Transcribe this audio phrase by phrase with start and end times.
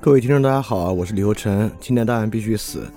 [0.00, 1.68] 各位听众，大家好啊，我是李厚成。
[1.80, 2.88] 今天当然必须死。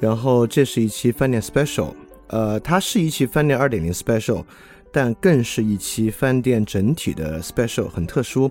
[0.00, 1.92] 然后这是一期饭店 special，
[2.28, 4.42] 呃，它是一期饭店二点零 special，
[4.90, 8.50] 但更是一期饭店整体的 special，很特殊。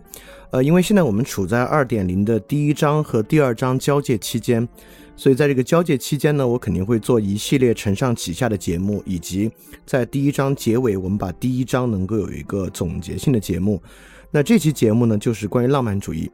[0.52, 4.66] 呃，因为现在我们处在二点零的第一章和第二章交界期间，
[5.16, 9.52] 所以在这个交界期间呢，我肯定会做一系列承上启下的节目，以及
[9.88, 13.82] 在第一章结尾，我们把第一章能够有一个总结性的节目。
[14.30, 16.30] 那这期节目呢，就是关于浪漫主义。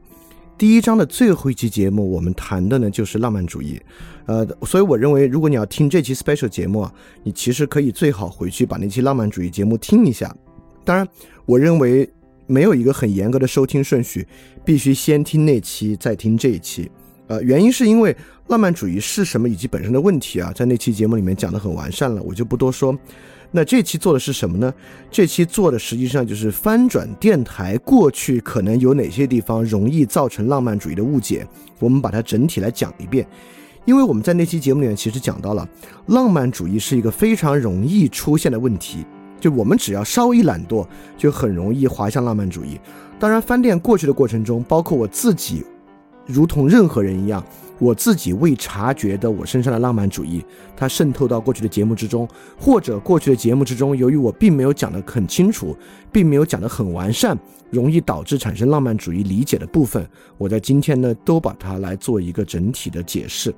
[0.56, 3.80] 第一章的最后一期节目，我们谈的呢就是浪漫主义，
[4.26, 6.92] 呃，所以我认为，如果你要听这期 special 节目啊，
[7.24, 10.34] 你其实可以最好回去把那期浪漫主义节目听一下。
[10.84, 11.06] 当然，
[11.44, 12.08] 我认为
[12.46, 14.26] 没有一个很严格的收听顺序，
[14.64, 16.88] 必须先听那期再听这一期。
[17.26, 22.96] 呃，原因是因为浪漫主义是什么以及本身的问题啊，在那期节目里面讲的很完善了，我就不多说。
[23.56, 24.74] 那这期做的是什么呢？
[25.12, 31.46] 这期做的实际上就是翻转电台过去可能有哪些地方容易造成浪漫主义的误解，
[31.78, 33.24] 我们把它整体来讲一遍。
[33.84, 35.68] 因为我们在那期节目里面其实讲到了，
[36.06, 39.06] 浪漫主义是一个非常容易出现的问题，
[39.38, 40.84] 就我们只要稍微懒惰，
[41.16, 42.80] 就很容易滑向浪漫主义。
[43.20, 45.62] 当然，翻店过去的过程中，包括我自己，
[46.26, 47.40] 如同任何人一样。
[47.78, 50.44] 我自己未察觉的我身上的浪漫主义，
[50.76, 55.76] 它渗透到过去的节目之中，或者过去的节目之中，由于我并没有讲得很清楚，
[56.12, 57.36] 并没有讲得很完善，
[57.70, 60.06] 容易导致产生浪漫主义理解的部分，
[60.38, 63.54] 我在今天呢都把它来做一个整体的解释。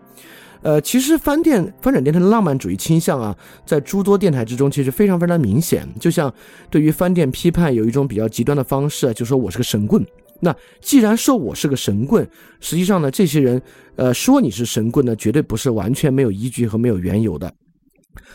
[0.63, 5.87] 呃，其实翻电翻转电台的浪漫主义倾向啊，在诸多电台之中其实非常非常明显。
[6.01, 6.33] 就像
[6.71, 10.05] 对于翻电批判有一种比较极端的方式，就说我是个神棍。
[10.41, 12.29] 那既然说我是个神棍，
[12.61, 13.61] 实际上呢，这些人，
[13.97, 17.53] 呃，说你是神棍呢，绝对不是完全没有依据和没有缘由的。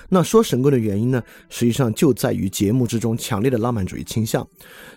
[0.09, 4.47] 那说神棍的原因呢，实际上就在于节目之中强烈的浪漫主义倾向。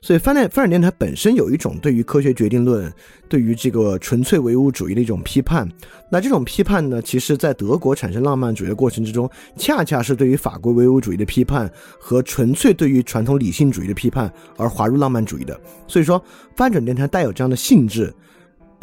[0.00, 2.92] 所以，翻转翻转电台本身有一种对于科学决定论、
[3.28, 5.68] 对于这个纯粹唯物主义的一种批判。
[6.10, 15.58] 那这种批判呢，其实在德国产生浪漫主义的过程之中，恰恰是对于法国唯物主义的批判和纯粹对于传统理性主义的批判而滑入浪漫主义的。
[15.88, 16.22] 所以说，
[16.56, 18.14] 翻转电台带有这样的性质。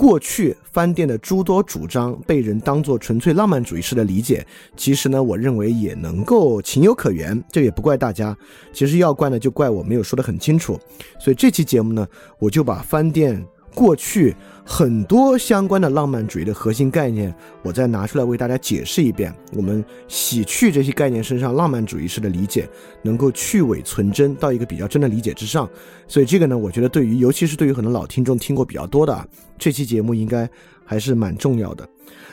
[0.02, 4.44] 过去饭店的诸多主张被人当作纯粹浪漫主义式的理解，
[4.76, 8.36] 其实呢，我认为也能够情有可原，这也不怪大家。
[8.74, 10.80] 其实要怪呢，就怪我没有说得很清楚。
[11.20, 12.08] 所以这期节目呢，
[12.40, 13.46] 我就把饭店。
[13.74, 19.34] 过去很多相关的浪漫主义的核心概念，我再拿出来为大家解释一遍。
[19.54, 22.70] 我们洗去这些概念身上浪漫主义式的理解，
[23.02, 25.70] 能够去伪存真，到一个比较真的理解之上。
[26.08, 29.28] 所以这个呢，我觉得对于尤其是对于很多老听众听过比较多的
[29.58, 30.50] 这期节目，应该
[30.86, 31.88] 还是蛮重要的。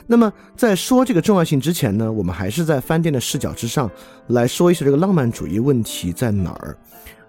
[0.07, 3.91] 那么在说这个重要性之前呢，我们还是在饭店的视角之上
[4.29, 6.77] 来说一下这个浪漫主义问题在哪儿。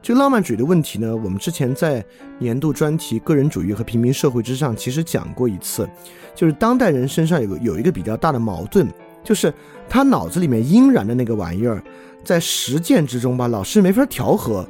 [0.02, 2.04] 就浪漫主义的问题呢，我们之前在
[2.38, 5.90] 年度专题“个人主义和平民社会”之上，其实讲过一次，
[6.34, 8.88] 就是当代人身上有个有一个比较大的矛盾，
[9.24, 9.54] 就是
[9.88, 11.84] 他脑子里面阴然的那个玩意儿，
[12.24, 14.68] 在实践之中吧，老是没法调和。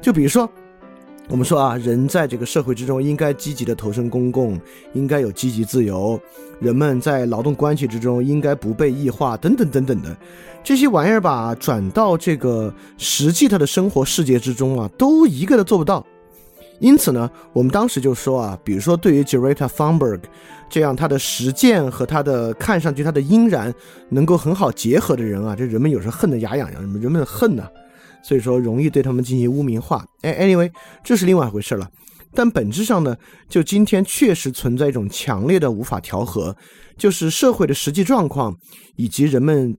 [0.00, 0.48] 就比如说。
[1.30, 4.58] 我们说啊，人在这个社会之中应该积极的投身公共，
[4.94, 6.18] 应该有积极自由。
[6.58, 10.16] 人们在劳动关系之中应该不被异化，等等等等的
[10.64, 16.04] 这些玩意儿吧，转到这个实际他的生活世界之中啊，都一个都做不到。
[16.78, 20.20] 因此呢，我们当时就说啊，比如说对于 Greta Thunberg
[20.70, 23.72] 这样他的实践和他的看上去他的阴然
[24.08, 27.68] 能够很好结合的人啊，这人们有时候恨得牙痒痒，人们恨呢。
[28.28, 30.70] 所以说容易对他们进行污名化，哎，anyway，
[31.02, 31.88] 这是另外一回事了。
[32.34, 33.16] 但本质上呢，
[33.48, 36.54] 就今天确实存在一种强烈的无法调和，
[36.98, 38.54] 就是社会的实际状况
[38.96, 39.74] 以及人们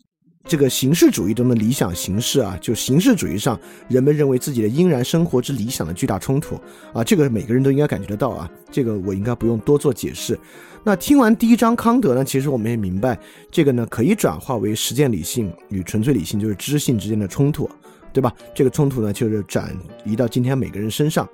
[0.46, 6.60] 这个形式主义中的理想形式啊，就形式主义上人们认为自己的应然生活之理想的巨大冲突
[6.92, 10.36] 啊，这个每个人都应该感觉得到啊，这个我应该不用多做解释。
[10.84, 13.16] 那听完第一章康德呢，其实我们也明白，
[13.52, 17.69] 这个呢可以转化为实践理性与纯粹理性，就是知性之间的冲突。
[18.13, 18.33] 对吧？
[18.53, 21.27] 这个冲突呢，就是转移到今天每个人身上。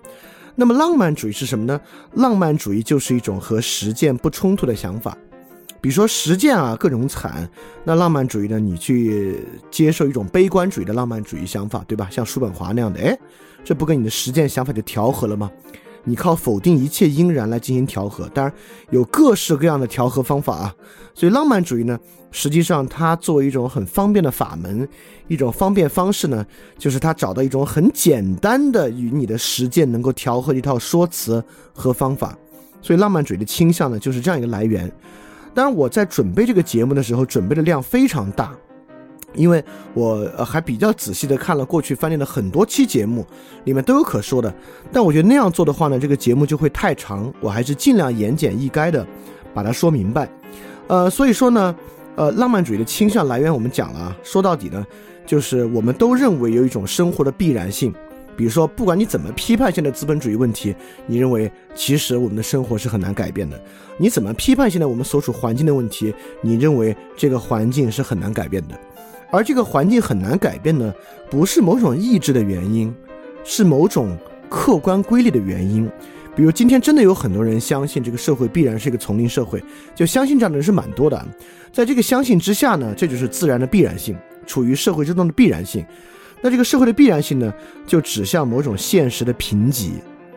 [0.55, 1.79] 那么，浪漫主义是什么呢？
[2.13, 5.17] 浪漫主义就是一种和实践不冲突的想法。
[5.81, 7.47] 比如说，实践啊各种惨，
[7.83, 9.39] 那浪漫主义呢，你去
[9.69, 12.07] 接受一种悲观主义的浪漫主义想法，对吧？
[12.09, 13.19] 像叔本华那样的，哎，
[13.63, 15.51] 这不跟你的实践想法就调和了吗？
[16.05, 18.53] 你靠否定一切因然来进行调和，当然
[18.91, 20.75] 有各式各样的调和方法啊。
[21.13, 21.99] 所以浪漫主义呢，
[22.31, 24.87] 实际上它作为一种很方便的法门，
[25.27, 26.45] 一种方便方式呢，
[26.77, 31.43] 就是它找到一种很简单的与你的实践能够调和的一套说辞
[31.73, 32.37] 和方法。
[32.81, 34.91] 所以浪漫主义的倾向呢，就是这样一个来源。
[35.53, 38.55] 当然我在准备这个节目的时候，准备的量非常大。
[39.35, 43.25] 因为我还比较仔细的看了过去翻译的很多期节目，
[43.65, 44.53] 里面都有可说的，
[44.91, 49.05] 但我觉得那样做的话呢，这个节目就会太长，我还是尽量言简意赅的，
[49.53, 50.29] 把它说明白。
[50.87, 51.75] 呃，所以说呢，
[52.15, 54.85] 呃，浪漫主义的倾向来源我们讲了啊，说到底呢，
[55.25, 57.93] 就是我们都认为有一种生活的必然性。
[58.37, 60.75] 比如说，不管你怎么批判现在资本主义问题，
[61.07, 63.57] 你认为其实我们的生活是很难改变的。
[63.97, 68.77] 你怎么批判现在我们所处环境的问题，你认为这个环境是很难改变的。
[69.35, 70.93] 而这个环境很难改变呢，
[71.29, 72.93] 不是某种意志的原因，
[73.43, 74.17] 是某种
[74.49, 75.89] 客观规律的原因。
[76.35, 81.25] 比如今天真的有很多人相信这个社会必然是一个丛林社会，就相信这样的人是蛮多的。
[81.71, 85.85] 在这个相信之下呢，这就是自然的必然性，处于社会之中的必然性。
[86.41, 87.53] 那这个社会的必然性呢，
[87.85, 89.91] 就指向某种现实的贫瘠，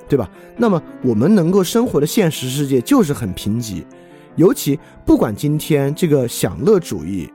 [0.09, 0.31] 对吧？
[0.57, 3.85] 那么我们能够生活的现实世界就是很贫瘠，
[4.37, 7.29] 尤其不管今天这个享乐主义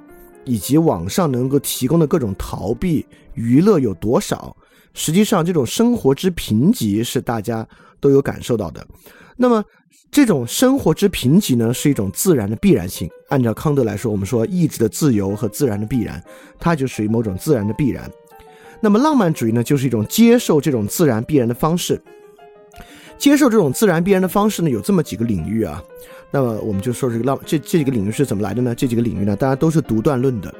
[0.46, 4.56] 以及网上能够提供的各种逃避娱乐有多少，
[4.94, 7.68] 实际上这种生活之贫瘠是大家。
[8.04, 8.86] 都有感受到的，
[9.38, 9.64] 那么
[10.12, 13.10] 这种生活之贫瘠呢，是一种自然的必然性。
[13.30, 16.22] 按照康德来说，我们说意志的自由和自然的必然，
[16.60, 18.12] 它就属于某种自然的必然。
[18.82, 21.98] 那么浪漫主义呢，就是一种接受这种自然必然的方式。
[23.18, 25.82] 接受这种自然必然的方式呢，有这么几个领域啊。
[26.36, 28.74] 那么我们就说这个浪这这几个领域是怎么来的呢？
[28.74, 30.52] 这几个领域呢，大家都是独断论的，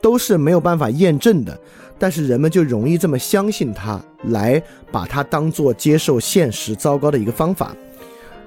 [0.00, 1.60] 都是没有办法验证的。
[1.98, 7.76] 但是人们就容易这么相信它，来把它当做接受现实糟糕的一个方法。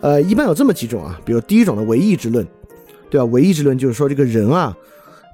[0.01, 2.43] 呃，一般有这么几种啊，比如第一种的唯意志论，
[3.11, 3.25] 对吧？
[3.25, 4.75] 唯意志论就是说这个人啊，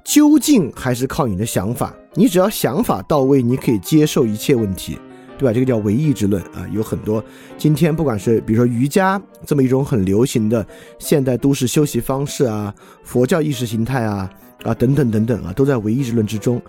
[0.04, 4.98] 究竟还是靠你的想法，你只要想法到位，你可以接受一切问题，
[5.40, 5.54] 对吧？
[5.54, 7.24] 这个叫唯意志论啊，有很多
[7.56, 10.64] 今天不管是比如说瑜伽这么一种很流行的
[10.98, 14.30] 现代都市休息方式啊，佛教意识形态啊
[14.64, 16.60] 啊等等等等啊，都在唯意志论之中。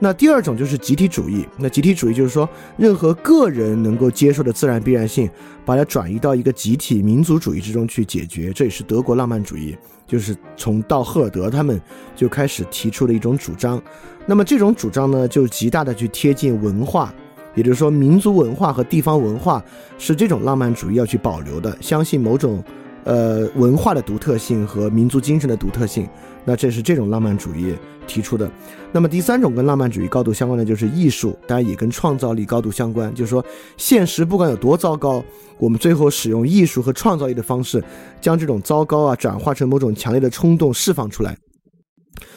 [0.00, 1.46] 那第二种就是集体主义。
[1.56, 2.46] 那集体主义就是说，
[2.76, 5.30] 任何个人能够接受的自然必然性，
[5.64, 8.52] 把它转移到一个集体民族主义之中去解决。
[8.52, 9.74] 这也是德国浪漫主义，
[10.06, 11.80] 就是从到赫尔德他们
[12.14, 13.80] 就开始提出的一种主张。
[14.26, 17.14] 那么这种主张呢，就极大的去贴近文化，
[17.56, 19.60] 也就是说，民族文化和地方文化
[19.98, 22.62] 是这种浪漫主义要去保留的，相信某种
[23.02, 26.08] 呃文化的独特性和民族精神的独特性。
[26.44, 27.74] 那这是这种浪漫主义
[28.06, 28.48] 提出的。
[28.92, 33.12] 那么第三种跟浪漫主义高度相关的就是艺术，当然也跟创造力高度相关。
[33.14, 33.44] 就是说，
[33.76, 35.24] 现实不管有多糟糕，
[35.58, 37.82] 我们最后使用艺术和创造力的方式，
[38.20, 41.36] 将这种糟糕啊转化成某种强烈的冲动释放出来。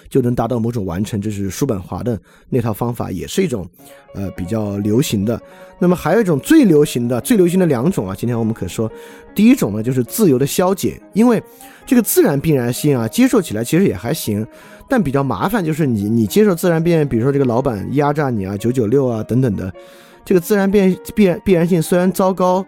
[0.09, 2.19] 就能达到某种完成，这是叔本华的
[2.49, 3.65] 那套方法，也是一种，
[4.15, 5.39] 呃，比较流行的。
[5.79, 8.91] 那么还有一种最流行的、最流行的两种啊，今天我们可说，
[9.35, 11.41] 第一种呢就是自由的消解，因为
[11.85, 14.45] 这个自然必然性啊，接受起来其实也还行，
[14.89, 19.71] 但比较麻烦就是你你接受自然变，比如说这个老板压榨你啊，九九六啊等等的，
[20.25, 22.65] 这个自然变必然必然性虽然糟糕。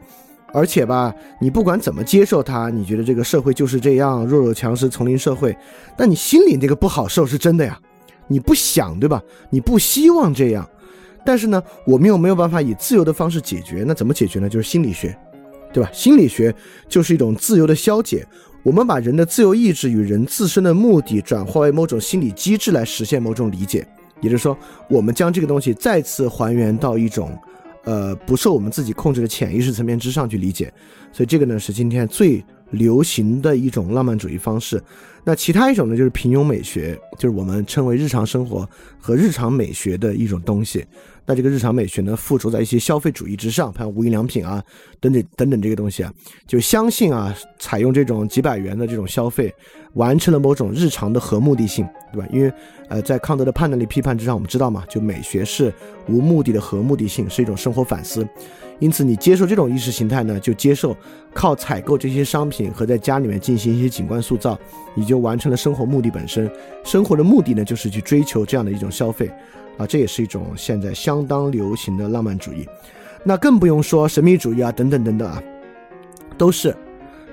[0.53, 5.55] 而且吧，你不管怎么接受它，你觉得这个社会就是这样弱肉强食丛林社会，
[5.97, 7.79] 但你心里那个不好受是真的呀，
[8.27, 9.21] 你不想对吧？
[9.49, 10.67] 你不希望这样，
[11.25, 14.49] 但是呢，我们又没有办法以自由的方式解决，那怎么解决呢？
[14.49, 15.17] 就是心理学，
[15.71, 15.89] 对吧？
[15.93, 16.53] 心理学
[16.89, 18.27] 就是一种自由的消解，
[18.61, 23.87] 我们把人的自由意志与人自身的目的转化为某种心理机制来实现某种理解，
[24.19, 24.57] 也就是说，
[24.89, 27.31] 我们将这个东西再次还原到一种。
[27.83, 30.71] 呃，不受我们自己控制的潜意识层面之上去理解，
[31.11, 34.81] 所以这个呢是今天最流行的一种浪漫主义方式。
[35.23, 38.67] 那其他一种呢，就是平庸美学，就是我们称为日常生活
[38.99, 40.83] 和日常美学的一种东西。
[41.25, 44.63] 那这个日常美学呢，附着在一些消费主义之上，像无印良品啊
[44.99, 46.11] 等等等等这个东西啊，
[46.47, 49.53] 就相信啊，采用这种几百元的这种消费，
[49.93, 52.27] 完成了某种日常的和目的性，对吧？
[52.31, 52.51] 因为
[52.87, 55.73] 呃，在康德的判断力批判之上，我们知道嘛，就美学是
[56.07, 58.27] 无目的的和目的性，是一种生活反思。
[58.79, 60.95] 因此，你接受这种意识形态呢，就接受
[61.33, 64.57] 靠采购这些商品和在家里面进行一些景观塑造，
[64.95, 66.49] 你就完成了生活目的本身。
[66.83, 69.29] 生活的目的呢，就是去追求这样的一种消费。
[69.77, 72.67] 啊，这也是一种现在相当流行的浪漫主义，
[73.23, 75.41] 那更不用说神秘主义啊，等等等等啊，
[76.37, 76.75] 都是。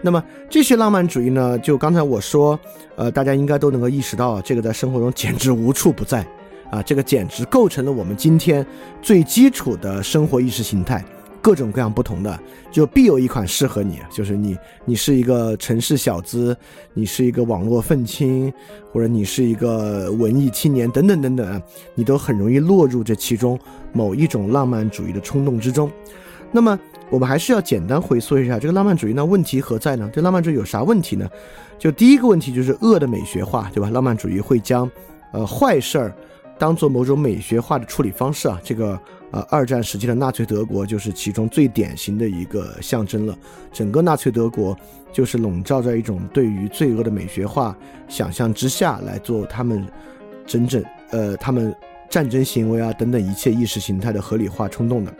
[0.02, 2.58] 那么这些浪漫主义呢，就刚才我说，
[2.96, 6.26] 呃，大家应该都能够意识到，这个在生活中简直无处不在
[6.70, 8.64] 啊，这个简直构成了我们今天
[9.02, 11.04] 最基础的生活意识形态。
[11.40, 12.38] 各种各样不同的，
[12.70, 14.00] 就必有一款适合你。
[14.10, 16.54] 就是你，你是一个城市小资，
[16.94, 18.52] 你是一个网络愤青，
[18.92, 21.62] 或者你是一个文艺青年，等等等等，
[21.94, 23.58] 你都很容易落入这其中
[23.92, 25.88] 某一种浪漫主义的冲动之中。
[26.50, 26.78] 那么，
[27.10, 29.12] 我们还是要简单回溯一下这个浪漫主义。
[29.12, 30.10] 那问题何在呢？
[30.12, 31.28] 这浪漫主义有啥问题呢？
[31.78, 33.90] 就第一个问题就是恶的美学化，对吧？
[33.90, 34.90] 浪漫主义会将
[35.32, 36.14] 呃坏事儿
[36.58, 38.98] 当做某种美学化的处理方式啊，这个。
[39.30, 43.36] 呃，二战时期的纳粹德国就是其中最典型的一个象征了。
[43.70, 44.74] 整个纳粹德国
[45.12, 47.76] 就是笼罩在一种对于罪恶的美学化
[48.08, 49.86] 想象之下来做他们
[50.46, 51.76] 真正呃他们
[52.08, 55.14] 战争行为啊等等一切意识形态的合理化冲动的。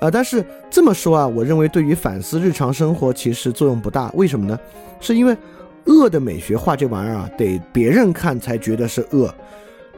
[0.00, 4.10] 呃，但是这么说啊，我认为对于反思日常生活其实作用不大。
[4.14, 4.58] 为什么呢？
[5.00, 5.36] 是因为
[5.86, 9.32] 恶的美学化这玩意儿啊，得别人看才觉得是恶。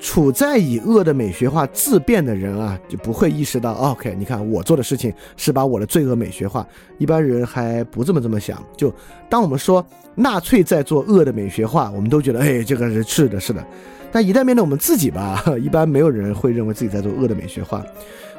[0.02, 6.66] 处在以恶的美学化自辩的人啊，就不会意识到，OK，你看我做的事情是把我的罪恶美学化。
[6.96, 8.64] 一般人还不这么这么想。
[8.74, 8.90] 就
[9.28, 13.62] 当我们说纳粹在做恶的美学化，我们都觉得，哎，这个是是的，是的。
[14.10, 17.84] 但一旦面对我们自己吧， 一般没有人会认为自己在做恶的美学化。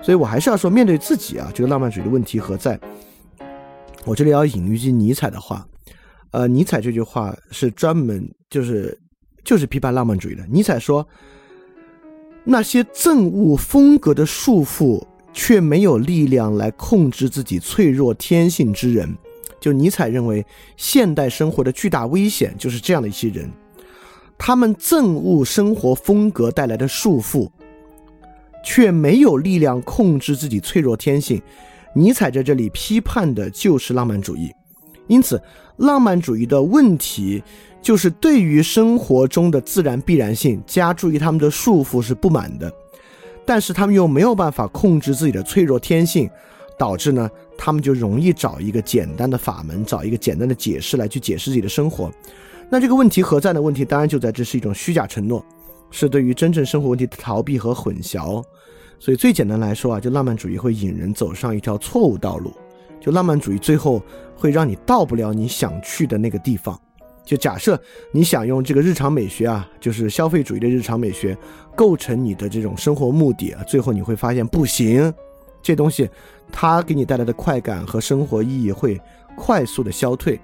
[0.01, 2.79] 所以我还是要说，面对自己啊，这个浪漫主义的问题何在？
[4.05, 5.67] 我这里要引一句尼采的话，
[6.31, 8.97] 呃，尼采这句话是专门就是
[9.43, 10.45] 就是批判浪漫主义的。
[10.47, 11.07] 尼采说。
[12.43, 14.99] 那些憎恶风格的束缚，
[15.31, 19.15] 却没有力量来控制自己脆弱天性之人，
[19.59, 20.43] 就尼采认为，
[20.75, 23.47] 现代生活的巨大危险就是这样的一些人，
[24.39, 27.47] 他们憎恶生活风格带来的束缚，
[28.63, 31.41] 却没有力量控制自己脆弱天性。
[31.93, 34.51] 尼采在这里批判的就是浪漫主义，
[35.07, 35.41] 因此，
[35.77, 37.43] 浪漫主义的问题。
[37.81, 42.71] 就是对于生活中的自然必然性加注于他们的束缚是不满的，
[43.43, 46.29] 但是他们又没有办法控制自己的脆弱天性，
[46.77, 47.27] 导致呢，
[47.57, 52.11] 他们就容易找一个简单的法门，找一个简单的解释来去解释自己的生活。
[52.69, 55.43] 那这个问题何在的问题，当然就在这是一种虚假承诺，
[55.91, 58.43] 是对于真正生活问题的逃避和混淆。
[58.97, 62.53] 所以最简单来说啊，就浪漫主义会引人走上一条错误道路，
[62.99, 64.01] 就浪漫主义最后
[64.35, 66.79] 会让你到不了你想去的那个地方。
[67.23, 67.79] 就假设
[68.11, 71.37] 你想用这个日常美学啊，就是消费主义的日常美学，
[71.75, 75.13] 构成你的这种生活目的啊，最后你会发现不行，
[75.61, 76.09] 这东西
[76.51, 78.99] 它给你带来的快感和生活意义会
[79.35, 80.39] 快速的消退。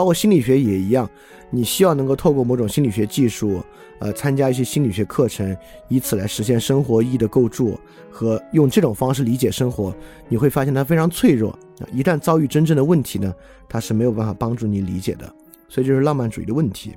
[0.00, 1.06] 包括心理学也一样，
[1.50, 3.62] 你希望能够透过某种心理学技术，
[3.98, 5.54] 呃，参加一些心理学课程，
[5.88, 7.78] 以此来实现生活意义的构筑
[8.10, 9.94] 和用这种方式理解生活，
[10.26, 11.54] 你会发现它非常脆弱，
[11.92, 13.30] 一旦遭遇真正的问题呢，
[13.68, 15.30] 它是没有办法帮助你理解的。
[15.68, 16.96] 所以就是浪漫主义的问题，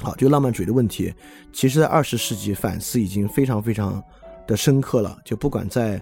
[0.00, 1.12] 好，就浪漫主义的问题，
[1.52, 4.02] 其实在二十世纪反思已经非常非常
[4.46, 5.18] 的深刻了。
[5.22, 6.00] 就不管在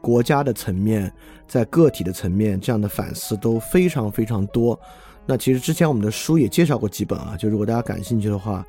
[0.00, 1.12] 国家的层面，
[1.48, 4.78] 在个体的层面，这样的反思都非常非常多。
[5.26, 8.64] 那其实之前我们的书也介绍过几本啊，就如果大家感兴趣的话，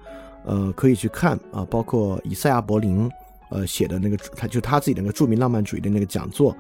[0.45, 3.10] 呃，可以去看啊，包括以赛亚·柏林
[3.50, 6.55] 呃写的那个，他就他自己的那个著名浪漫主义的那个讲座，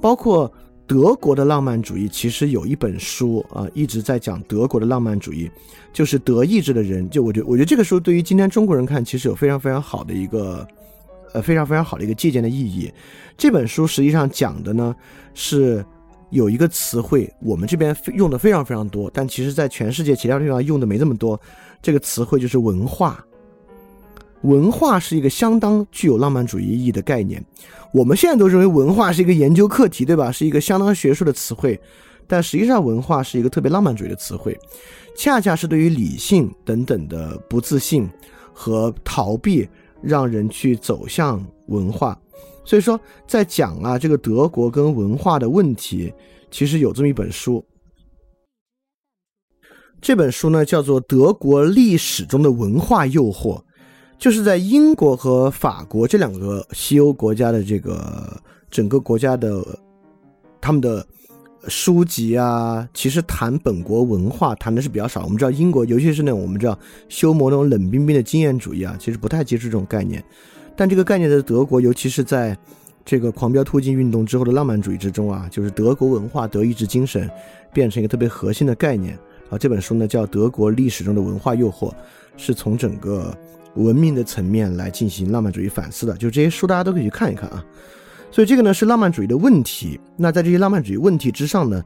[0.00, 0.52] 包括。
[0.86, 5.50] 德国的浪漫主义其实有一本书啊，一直在讲德国的浪漫主义，
[5.94, 7.08] 就是德意志的人。
[7.08, 10.68] 就我觉得，我觉得这个书对于今天中国人看，其实有非常非常好的一个，
[11.32, 12.92] 呃，非常非常好的一个借鉴的意义。
[13.34, 14.94] 这本书实际上讲的呢，
[15.32, 15.82] 是
[16.34, 21.40] 有一个词汇，我们这边用的非常非常多，但其实在全世界其他地方用的没这么多。
[21.80, 23.24] 这个词汇就是文化。
[24.42, 27.42] 文化是一个相当具有浪漫主义意义的概念。
[27.92, 30.32] 我们现在都认为文化是一个研究课题，对吧？
[30.32, 31.80] 是一个相当学术的词汇。
[32.26, 34.58] 但实际上，文化是一个特别浪漫主义的词汇，
[35.16, 38.08] 恰恰是对于理性等等的不自信
[38.52, 39.68] 和逃避，
[40.02, 42.18] 让人去走向文化。
[42.64, 46.12] 所以说，在讲啊这个德国跟文化的问题，
[46.50, 47.64] 其实有这么一本书。
[50.00, 53.58] 这本书呢，叫做《德国历史中的文化诱惑》。
[54.16, 58.40] 就是在英国和法国这两个西欧国家的这个
[58.70, 59.62] 整个国家的
[60.60, 61.06] 他们的
[61.68, 65.24] 书籍啊，其实谈本国文化谈的是比较少。
[65.24, 66.78] 我们知道英国，尤其是那种我们知道
[67.08, 70.24] 修谟那种冷冰冰的经验主义啊，其实不太接触这种概念。
[70.76, 72.56] 但这个概念在德国，尤其是在
[73.04, 77.30] 这个狂飙突进运动之后的浪漫主义之中啊，就是德国文化、德意志精神
[77.72, 79.18] 变成一个特别核心的概念
[79.50, 79.58] 啊。
[79.58, 81.90] 这本书呢叫《德国历史中的文化诱惑》，
[82.36, 83.36] 是从整个。
[83.76, 87.64] 文明的层面来进行浪漫主义反思的，就这些书大家都可以去看一看啊。
[88.30, 89.98] 所以这个呢是浪漫主义的问题。
[90.16, 91.82] 那在这些浪漫主义问题之上呢，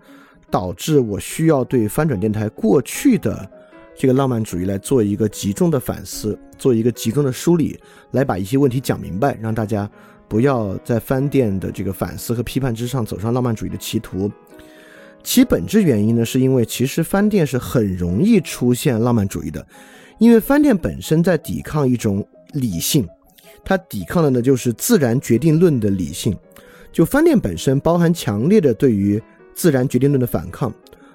[0.51, 3.51] 导致我需要对翻转电台过去的
[3.99, 7.77] 这个浪漫主义来做一个集中的反思，做一个集中的梳理，
[8.13, 9.91] 来把一些问题讲明白，让大家
[10.29, 14.31] 不要在翻店的这个反思和批判之上走上浪漫主义的歧途。
[15.25, 19.67] 其本质原因呢，是因为其实翻店是很容易出现浪漫主义的。
[20.19, 23.05] 因为翻店本身在抵抗一种理性，
[23.65, 26.37] 它抵抗的呢就是自然决定论的理性。
[26.93, 29.21] 就翻店本身包含强烈的对于
[29.55, 30.73] 自然决定论的反抗，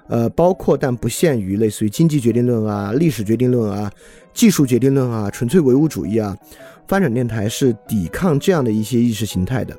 [0.08, 3.90] 呃，包括但不限于类似于经济决定论啊、历史决定论啊、
[4.32, 6.36] 技术决定论啊、纯粹唯物主义啊。
[6.86, 9.74] 发展电台是抵抗这样的一些意识形态的。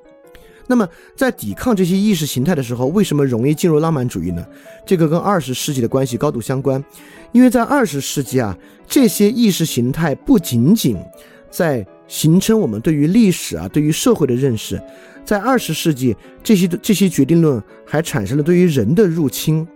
[0.68, 4.44] 那么在抵抗这些意识形态的时候，为什么容易进入浪漫主义呢？
[4.84, 6.84] 这个跟二十世纪的关系高度相关，
[7.32, 10.98] 因为在二十世纪啊，这些意识形态不仅仅
[11.52, 14.82] 在形成我们对于历史啊、对于社会的认识，
[15.24, 19.68] 在二十世纪，这些这些决定论还产生了对于人的入侵。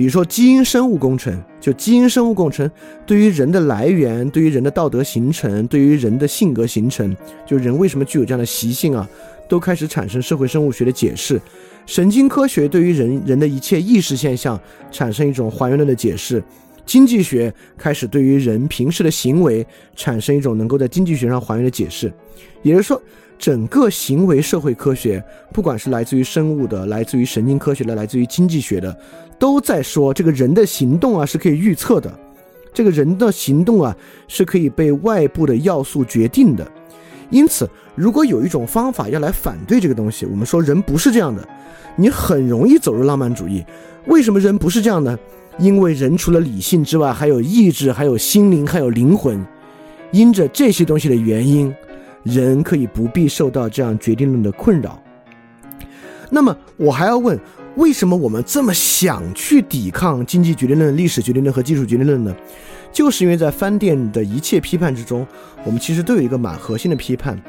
[0.00, 2.70] 比如说基因生物工程，就基因生物工程
[3.04, 7.14] 对于人的来源、对于人的道德形成、对于人的性格形成，
[7.46, 9.06] 就人为什么具有这样的习性啊，
[9.46, 11.38] 都开始产生社会生物学的解释。
[11.84, 14.58] 神经科学对于人人的一切意识现象
[14.90, 16.42] 产生一种还原论的解释。
[16.86, 22.10] 经济学开始对于人平时的行为产生一种能够在经济学上还原的解释。
[22.62, 22.98] 也就是说。
[23.40, 28.94] 整个行为社会科学，不管是来自于生物的、来自于神经科学的、来自于经济学的，
[29.38, 32.12] 都在说这个人的行动啊是可以预测的，
[32.74, 33.96] 这个人的行动啊
[34.28, 36.70] 是可以被外部的要素决定的。
[37.30, 41.48] 因此，如果有一种方法要来反对这个东西，我们说人不是这样的，
[41.96, 43.64] 你很容易走入浪漫主义。
[44.04, 45.18] 为什么人不是这样呢？
[45.58, 49.42] 因为人除了理性之外，还有意志，还有心灵，还有灵魂。
[50.10, 51.74] 因着这些东西的原因。
[52.22, 55.02] 人可以不必受到这样决定论的困扰。
[56.30, 57.38] 那么，我还要问，
[57.76, 62.34] 为什么我们这么想去抵抗经济决定论、历史决定论和技术决定论呢？
[62.92, 65.26] 就是因为在翻店的一切批判之中，
[65.64, 67.40] 我们其实都有一个蛮核心的批判，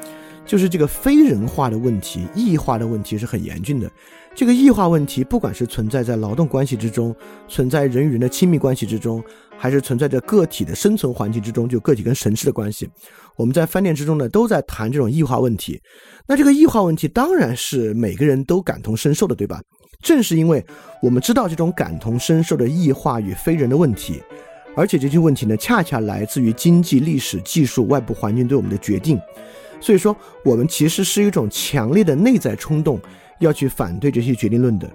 [0.45, 3.89] 就是这个非人化的问题、异化的问题是很严峻的。
[4.33, 7.13] 这个异化问题，不管是存在在劳动关系之中，
[7.47, 9.21] 存在人与人的亲密关系之中，
[9.57, 12.89] 还是存在着个体的生存环境之中，就个体跟神识的关系。
[13.35, 15.79] 我们在饭店之中呢，都在谈这种异化问题。
[16.27, 19.61] 那这个异化问题当然是每个人都感同身受的，对吧？
[20.01, 20.65] 正是因为
[21.01, 24.23] 我们知道这种感同身受的异化与非人的问题，
[24.75, 29.19] 而且这些问题呢，恰恰来自于经济、历史、技术、外部环境对我们的决定。
[29.79, 32.99] 所以说，我们其实是一种强烈的内在冲动，
[33.41, 34.89] 要去反对这些决定论的。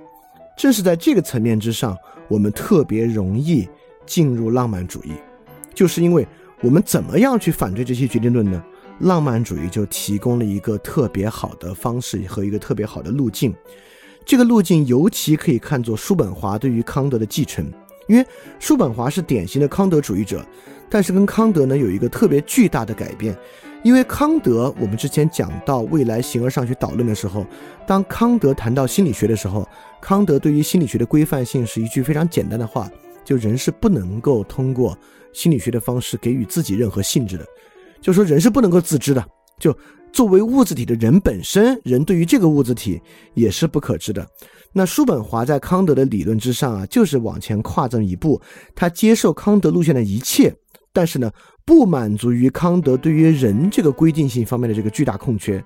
[0.56, 1.94] 正是在这个层面之上，
[2.26, 3.68] 我们特别容易
[4.06, 5.12] 进入浪漫主义，
[5.74, 6.26] 就是因为。
[6.62, 8.64] 我们怎么样去反对这些决定论呢？
[9.00, 13.54] 浪漫主义就提供了一个特别好的方式和一个特别好的路径。
[14.24, 17.70] 这个路径尤其可以看作叔本华对于康德的继承，
[18.08, 18.26] 因为
[18.58, 20.42] 叔本华是典型的康德主义者，
[20.88, 23.36] 但是跟康德呢有一个特别巨大的改变。
[23.86, 27.46] 因为康德，我们之前讲到未来形而上学导论的时候，
[27.86, 29.64] 当康德谈到心理学的时候，
[30.02, 32.90] 康德对于心理学的规范性是一句非常简单的话：
[33.24, 34.98] 就人是不能够通过。
[35.32, 37.46] 心理学的方式给予自己任何性质的，
[38.00, 39.24] 就说人是不能够自知的。
[39.56, 39.72] 就
[40.12, 43.00] 作为物质体的人本身，人对于这个物质体
[43.34, 44.26] 也是不可知的。
[44.72, 48.40] 那叔本华在康德的理论之上啊，就是往前跨这么一步，
[48.74, 50.52] 他接受康德路线的一切，
[50.96, 51.30] 但是呢，
[51.66, 55.62] 不满足于康德对于人这个规定性方面的这个巨大空缺。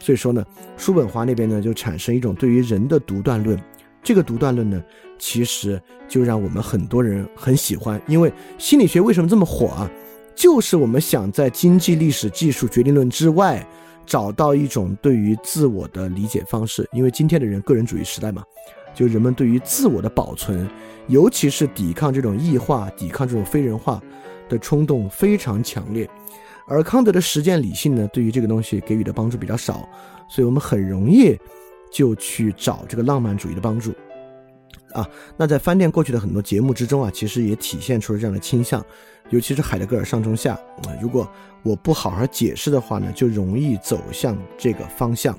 [0.00, 0.44] 所以说呢，
[0.76, 3.56] 叔本华那边呢就产生一种对于人的独断论。
[4.02, 4.82] 这个独断论呢，
[5.20, 9.88] 其实就让我们很多人很喜欢，因为心理学为什么这么火啊？
[10.34, 13.64] 就是我们想在经济、历史、技术、决定论之外，
[14.04, 16.84] 找到一种对于自我的理解方式。
[16.92, 18.42] 因为今天的人个人主义时代嘛，
[18.92, 20.68] 就人们对于自我的保存，
[21.06, 24.02] 尤其是抵抗这种异化、抵抗这种非人化
[24.52, 26.08] 的冲动非常强烈。
[26.68, 29.88] 而康德的实践理性呢，对于这个东西给予的帮助比较少，
[30.28, 31.36] 所以我们很容易。
[31.94, 33.92] 就去找这个浪漫主义的帮助，
[34.94, 38.82] 啊，那在翻店过去的很多节目之中啊，其实也体现出了这样的倾向，
[39.28, 41.30] 尤其是海德格尔上中下啊，如果
[41.62, 45.38] 我不好好解释的话呢，就容易走向这个方向。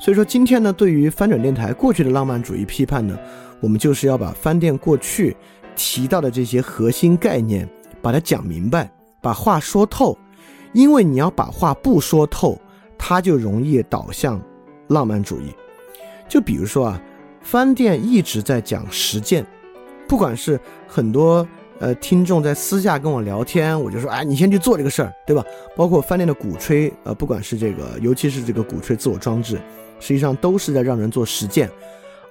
[0.00, 3.16] 所以说今天呢，对于翻转电台过去的浪漫主义批判呢，
[3.60, 5.36] 我们就是要把翻店过去
[5.76, 7.68] 提到的这些核心概念，
[8.06, 8.88] 把它讲明白，
[9.20, 10.16] 把话说透，
[10.72, 12.56] 因为你要把话不说透，
[12.96, 14.40] 它就容易导向
[14.86, 15.52] 浪漫主义。
[16.28, 17.02] 就比如说啊，
[17.40, 19.44] 饭店一直在讲实践，
[20.06, 21.44] 不管是很多
[21.80, 25.44] 呃听众在私下跟我聊天，我就说，哎，你先去做这个事儿，对吧？
[25.74, 29.60] 包括饭店的鼓吹，呃，不管是这个，尤其是这个鼓吹自我装置，
[29.98, 31.68] 实际上都是在让人做实践，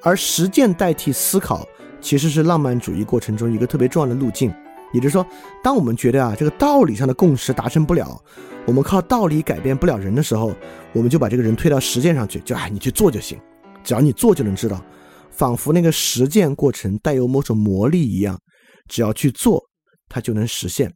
[0.02, 1.68] 而实践代替思考，
[2.00, 4.54] 其实是浪漫主义过程中一个特别重要的路径。
[4.96, 5.26] 也就是说，
[5.62, 8.20] 当我们觉得啊，这个道理上的共识达成不了，
[8.66, 10.56] 我们靠道理改变不了人的时候，
[10.94, 13.38] 我们就把这个人推到实践上去，就哎，你去做就行。
[13.84, 14.82] 只要你做就能知道，
[15.30, 18.40] 仿佛那个实践过程带有某种魔力一样，
[18.88, 19.62] 只要去做，
[20.10, 20.92] 它就能实现。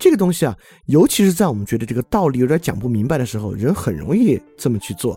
[0.00, 5.16] 这个东西啊，尤其是在我们觉得这个道理有点讲不明白的时候，人很容易这么去做。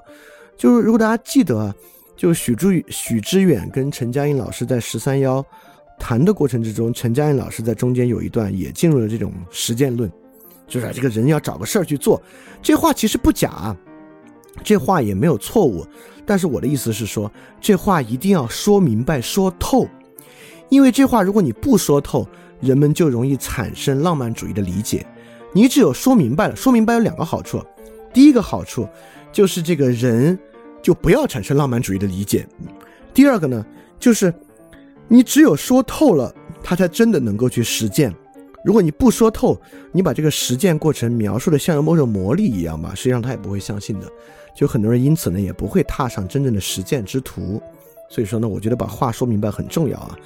[0.55, 1.73] 就是如果大家记得啊，
[2.15, 5.43] 就许志许知远跟陈嘉映老师在十三幺
[5.99, 10.11] 谈的过程之中，陈嘉映老师在中间有一段也进入了这种实践论，
[10.67, 12.21] 就是这个人要找个事儿去做。
[12.61, 13.75] 这话其实不假。
[14.63, 15.85] 这话也没有错误，
[16.25, 17.31] 但是我的意思是说，
[17.61, 19.87] 这话一定要说明白、说透，
[20.69, 22.27] 因为这话如果你不说透，
[22.59, 25.05] 人们就容易产生浪漫主义的理解。
[25.53, 27.63] 你只有说明白了，说明白有两个好处，
[28.11, 28.89] 第一个好处
[29.31, 30.37] 就是这个人
[30.81, 32.47] 就不要产生浪漫主义的理解，
[33.13, 33.63] 第二个呢，
[33.99, 34.33] 就是
[35.07, 38.13] 你只有说透了，他才真的能够去实践。
[38.63, 39.59] 如果你不说透，
[39.91, 44.07] 你把这个实践过程描述的像有某种魔力一样吧，实际上他也不会相信的。
[44.55, 47.61] 就很多人因此呢，也不会踏上真正的实践之途。
[48.09, 50.17] 所以说呢，我觉得把话说明白很重要啊。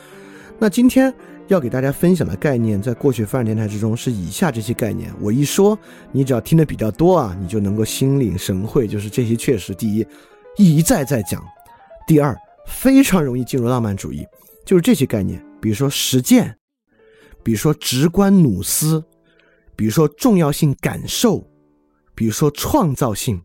[0.58, 1.14] 那今天
[1.48, 5.12] 要给大家分享的概念，在过去发展电台之中是以下这些概念。
[5.20, 5.78] 我一说，
[6.12, 8.88] 你只要听的比较多啊，你就能够心领神会。
[8.88, 10.08] 就是这些确实，第一，
[10.58, 11.40] 一再再讲；
[12.08, 14.26] 第二，非常容易进入浪漫主义。
[14.66, 16.58] 就是这些概念，比如说实践。
[17.44, 19.04] 比如说直观努思，
[19.76, 21.50] 比如说重要性感受，
[22.14, 23.42] 比如说创造性，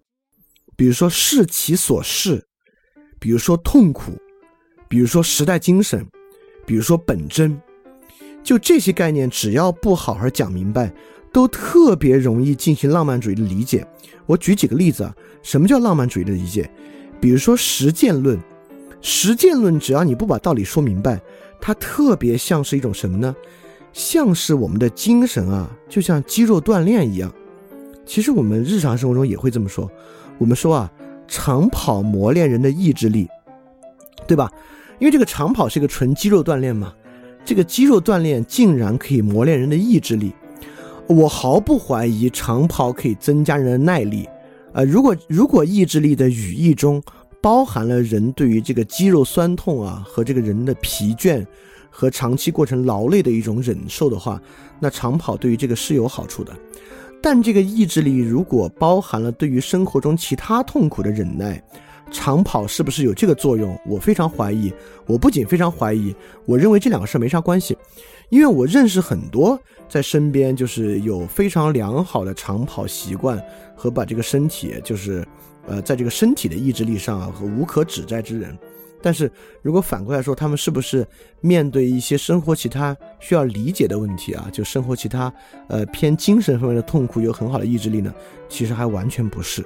[0.77, 2.47] 比如说视其所视，
[3.19, 4.13] 比如说痛苦，
[4.87, 6.07] 比如说时代精神，
[6.67, 7.59] 比如说本真，
[8.45, 10.93] 就这些概念，只要不好好讲明白，
[11.33, 13.87] 都特别容易进行浪漫主义的理解。
[14.27, 16.71] 我举几个例子啊，什么叫浪漫主义的理解？
[17.19, 18.39] 比如说实践论，
[19.09, 21.21] 实践论只要你不把道理说明白，
[21.61, 23.37] 它特别像是一种什么呢？
[23.93, 27.33] 像是我们的精神啊，就像肌肉锻炼一样。
[28.05, 29.89] 其实我们日常生活中也会这么说。
[30.39, 30.93] 我们说啊，
[31.29, 33.29] 长跑磨练人的意志力，
[34.27, 34.51] 对吧？
[34.99, 36.93] 因为这个长跑是一个纯肌肉锻炼嘛。
[37.45, 40.33] 这个肌肉锻炼竟然可以磨练人的意志力，
[41.07, 44.29] 我毫不怀疑长跑可以增加人的耐力。
[44.73, 47.01] 呃，如果如果意志力的语义中
[47.47, 51.47] 包含了人对于这个肌肉酸痛啊和这个人的疲倦。
[51.89, 54.43] 和长期过程劳累的一种忍受的话，
[54.81, 56.53] 那长跑对于这个是有好处的。
[57.23, 61.63] 但这个意志力如果包含了对于生活中其他痛苦的忍耐，
[62.11, 63.79] 长跑是不是有这个作用？
[63.87, 64.73] 我非常怀疑。
[65.07, 66.13] 我不仅非常怀疑，
[66.47, 67.79] 我认为这两个事儿没啥关系。
[68.29, 69.57] 因为我认识很多
[69.89, 73.41] 在身边就是有非常良好的长跑习惯
[73.77, 75.25] 和把这个身体就是
[75.67, 78.57] 呃在这个身体的意志力上啊和无可指摘之人。
[79.03, 79.31] 但是
[79.63, 81.07] 如果反过来说，他们是不是
[81.41, 84.49] 面对一些生活其他需要理解的问题啊？
[84.53, 85.33] 就生活其他
[85.69, 88.13] 呃偏精神方面的痛苦有很好的意志力呢？
[88.49, 89.65] 其实还完全不是，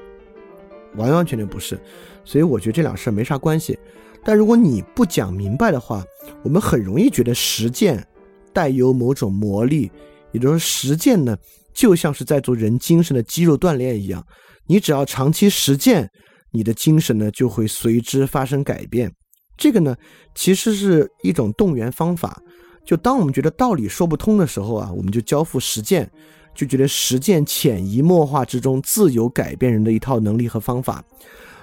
[0.96, 1.78] 完完全全不是。
[2.24, 3.78] 所以我觉得这两事儿没啥关系。
[4.22, 6.04] 但如果你不讲明白的话，
[6.42, 8.06] 我们很容易觉得实践
[8.52, 9.90] 带有某种魔力，
[10.32, 11.34] 也就是说实践呢
[11.72, 14.22] 就像是在做人精神的肌肉锻炼一样，
[14.70, 16.08] 你只要长期实践，
[16.52, 19.12] 你的精神呢就会随之发生改变。
[19.56, 19.96] 这个呢，
[20.32, 22.40] 其实是一种动员方法。
[22.86, 26.08] 就当我们觉得道理说不通的时候啊，我们就交付实践，
[26.54, 31.04] 就觉得实践潜移默化之中自有改变人的一套能力和方法。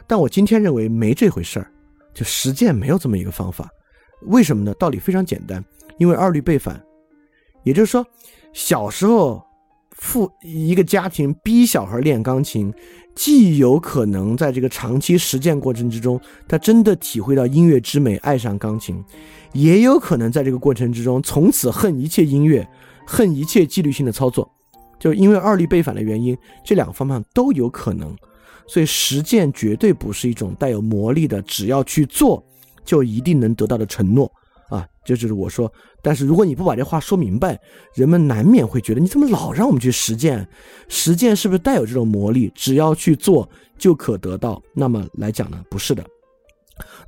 [0.06, 1.72] 但我今天认为没这回事儿，
[2.14, 3.70] 就实践没有这么一个方法。
[4.24, 4.74] 为什么呢？
[4.74, 5.64] 道理非常简单，
[5.98, 6.84] 因为二律背反。
[7.64, 8.06] 也就是说，
[8.52, 9.47] 小时候。
[9.98, 12.72] 父一个家庭逼小孩练钢琴，
[13.16, 19.04] 既有可能在这个长期实践过程之中，他真的体会到音乐之美，爱上钢琴，
[19.54, 22.68] 也有可能在这个过程之中，从此恨一切音乐，
[23.08, 24.50] 恨一切纪律性的操作。
[25.00, 28.16] 就因为二律背反的原因，这两个方向都有可能。
[28.68, 32.44] 所以实践绝对不是一种带有魔力的，只要去做
[32.86, 34.32] 就一定能得到的承诺。
[34.70, 35.72] 啊，这就是我说。
[36.08, 37.60] 但是如果你不把这话说明白，
[37.94, 40.48] 人们难免会觉得你怎么老让我们去实践？
[40.88, 42.50] 实践是不是带有这种魔力？
[42.56, 44.64] 只要去做就可得到？
[44.74, 46.02] 那么来讲呢，不是的。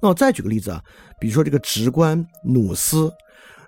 [0.01, 0.83] 那我再举个例子啊，
[1.17, 3.09] 比如说这个直观努斯，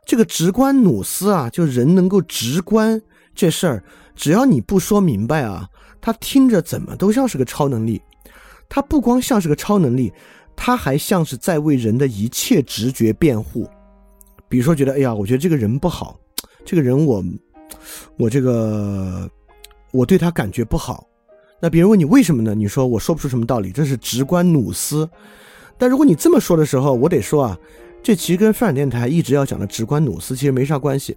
[0.06, 3.02] 这个直观努斯啊，就人能够直观
[3.34, 3.82] 这事儿，
[4.14, 5.66] 只要你不说明白啊，
[6.02, 8.02] 他听着怎么都像是个超能力。
[8.68, 10.12] 他不光像是个超能力，
[10.58, 13.66] 他还像是在为人的一切直觉辩护。
[14.52, 16.20] 比如说，觉得哎呀，我觉得这个人不好，
[16.66, 17.24] 这个人我，
[18.18, 19.32] 我这个
[19.92, 21.08] 我对他感觉不好。
[21.62, 22.54] 那别人问你为什么呢？
[22.54, 25.10] 你说我说不出什么道理，这是直观努斯。
[25.78, 27.58] 但如果你这么说的时候，我得说啊，
[28.04, 31.16] 这其实跟泛电台一直要讲的直观努斯其实没啥关系。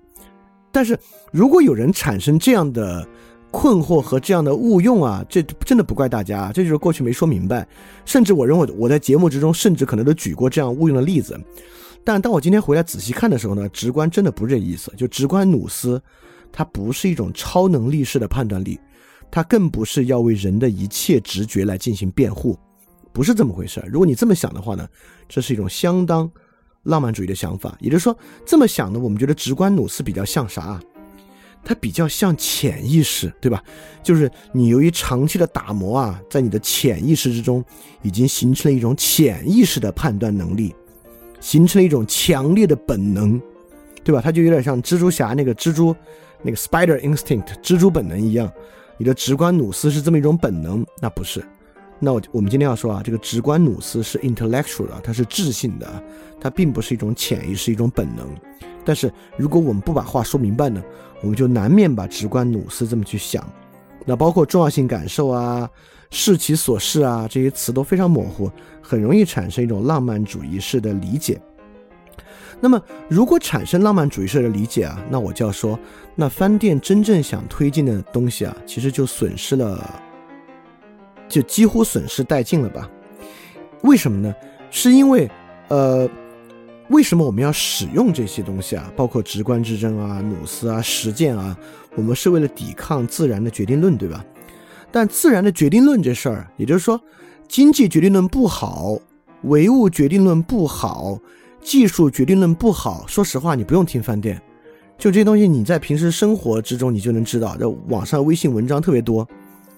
[0.71, 0.97] 但是
[1.33, 3.05] 如果有人产生这样的
[3.51, 7.67] 困惑和这样的误用啊，这真的不怪大家，这就是过去没说明白。
[8.05, 11.37] 甚至我认为我在节目之中甚至可能都举过这样误用的例子。
[12.05, 14.93] 但当我今天回来仔细看的时候呢，直观真的不是这意思。
[14.97, 16.01] 就直观努斯，
[16.53, 18.79] 它不是一种超能力式的判断力，
[19.31, 22.59] 它更不是要为人的一切直觉来进行辩护，
[23.13, 23.83] 不是这么回事。
[23.91, 24.87] 如果你这么想的话呢，
[25.29, 26.31] 这是一种相当
[26.83, 27.75] 浪漫主义的想法。
[27.81, 30.79] 也就是说，这么想呢，我们觉得直观努斯比较像啥？
[31.67, 33.65] 它比较像潜意识，对吧？
[34.03, 37.65] 就是你由于长期的打磨啊，在你的潜意识之中，
[38.03, 40.75] 已经形成了一种潜意识的判断能力，
[41.45, 43.39] 形成了一种强烈的本能，
[44.03, 44.19] 对吧？
[44.19, 45.95] 它就有点像蜘蛛侠那个蜘蛛，
[46.41, 48.51] 那个 spider instinct 蜘蛛本能一样。
[48.97, 51.45] 你的直观努斯是这么一种本能，那不是。
[51.99, 56.03] 那我我们今天要说啊，这个直观努斯是 intellectual 的，它是智性的，
[56.41, 58.27] 它并不是一种潜意识，一种本能。
[58.83, 60.83] 但是如果我们不把话说明白呢，
[61.21, 63.47] 我们就难免把直观努斯这么去想。
[64.07, 65.69] 那包括重要性感受啊、
[66.15, 68.49] 视其所视啊这些词都非常模糊，
[68.81, 71.41] 很容易产生一种浪漫主义式的理解。
[72.61, 75.77] 那么如果产生浪漫主义式的理解啊，那我就要说，
[76.15, 80.01] 那饭店真正想推进的东西啊，其实就损失了。
[81.29, 82.89] 就几乎损失殆尽了吧？
[83.83, 84.33] 为什么呢？
[84.71, 85.29] 是因为，
[85.67, 86.09] 呃，
[86.91, 88.89] 为什么我们要使用这些东西啊？
[88.95, 91.59] 包括直观之争啊、努斯啊、实践啊，
[91.97, 94.25] 我们是为了抵抗自然的决定论，对吧？
[94.95, 97.01] 但自然的决定论这事儿，也就是说，
[97.49, 98.97] 经济决定论不好，
[99.43, 101.19] 唯物决定论不好，
[101.61, 103.05] 技术决定论不好。
[103.09, 104.41] 说实话，你不用听饭店，
[104.97, 107.57] 就这些东西，你在平时生活之中你就能知道。
[107.59, 109.27] 这网上微信文章特别多。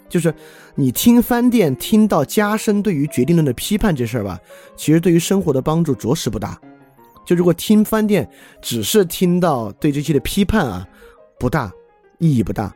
[0.06, 0.32] 就是
[0.74, 4.38] 你听翻店听到加深对于决定论的批判这事儿吧，
[4.76, 6.60] 其实对于生活的帮助着实不大。
[7.24, 8.28] 就如果听翻店
[8.60, 10.86] 只是听到对这些的批判啊，
[11.40, 11.72] 不大
[12.18, 12.70] 意义不大。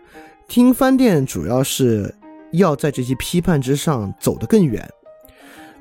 [0.48, 2.12] 听翻店主要是
[2.52, 4.88] 要在这些批判之上走得更远，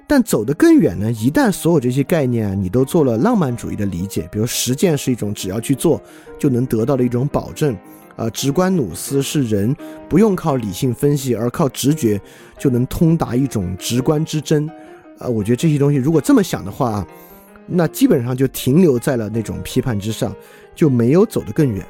[0.07, 6.01] 但走得更远呢，一旦所有这些概念啊你都做了浪漫主义的理解，比如实践是一种只要去做
[6.37, 7.75] 就能得到的一种保证。
[8.15, 9.73] 呃，直观努斯是人
[10.09, 12.19] 不用靠理性分析，而靠直觉
[12.57, 14.69] 就能通达一种直观之真。
[15.19, 17.07] 呃，我觉得这些东西如果这么想的话，
[17.65, 20.35] 那基本上就停留在了那种批判之上，
[20.75, 21.85] 就没有走得更远。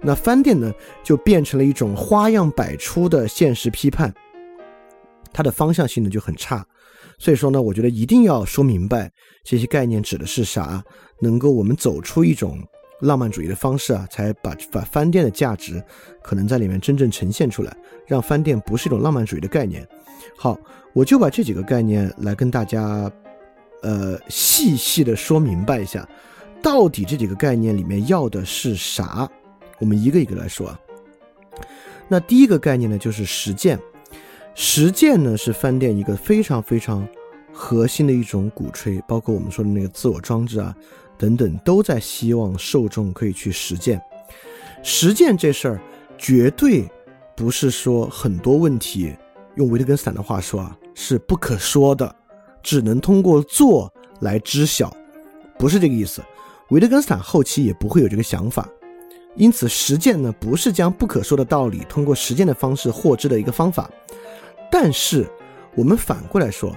[0.00, 4.12] 那翻店呢，就变成了一种花样百出的现实批判，
[5.32, 6.66] 它的方向性呢就很差。
[7.18, 9.10] 所以说呢，我觉得一定要说明白
[9.44, 10.82] 这些概念指的是啥，
[11.20, 12.58] 能够我们走出一种。
[13.02, 15.82] 浪漫主义的方式啊，才把把饭店的价值
[16.22, 19.84] 可能在里面真正呈现出来，让饭店不是一种浪漫主义的概念。
[20.38, 20.56] 好，
[20.92, 23.10] 我就把这几个概念来跟大家，
[23.82, 26.08] 呃，细细的说明白一下，
[26.62, 29.28] 到底这几个概念里面要的是啥？
[29.80, 30.78] 我们一个一个来说啊。
[32.06, 33.76] 那第一个概念呢，就是实践。
[34.54, 37.06] 实践呢，是饭店一个非常非常
[37.52, 40.74] 核心的一种鼓吹，包括我们说的那个自我装置啊。
[41.18, 44.00] 等等，都在希望受众可以去实践。
[44.82, 45.80] 实践这事儿，
[46.18, 46.90] 绝对
[47.36, 49.14] 不是说很多问题，
[49.54, 52.12] 用维特根斯坦的话说啊，是不可说的，
[52.60, 54.92] 只能通过做来知晓，
[55.56, 56.20] 不是这个意思。
[56.70, 58.68] 维特根斯坦后期也不会有这个想法。
[59.36, 63.88] 因此，实践呢，不是将不可说的道理通过实践的方式获知的一个方法。
[64.72, 65.24] 但是，
[65.76, 66.74] 我们反过来说。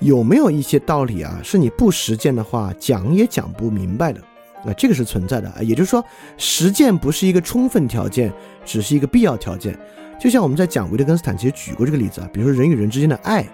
[0.00, 4.20] 有没有一些道理啊，是你不实践的话讲也讲不明白的？
[4.64, 5.56] 啊，这个是存在的啊。
[5.60, 6.04] 也就是说，
[6.36, 8.32] 实践不是一个充分条件，
[8.64, 9.76] 只是一个必要条件。
[10.16, 13.44] 就像我们在讲维特根斯坦其实举过这个例子啊，比如说人与人之间的爱，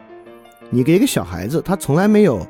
[0.68, 2.46] 你给一个小孩子，他从来没有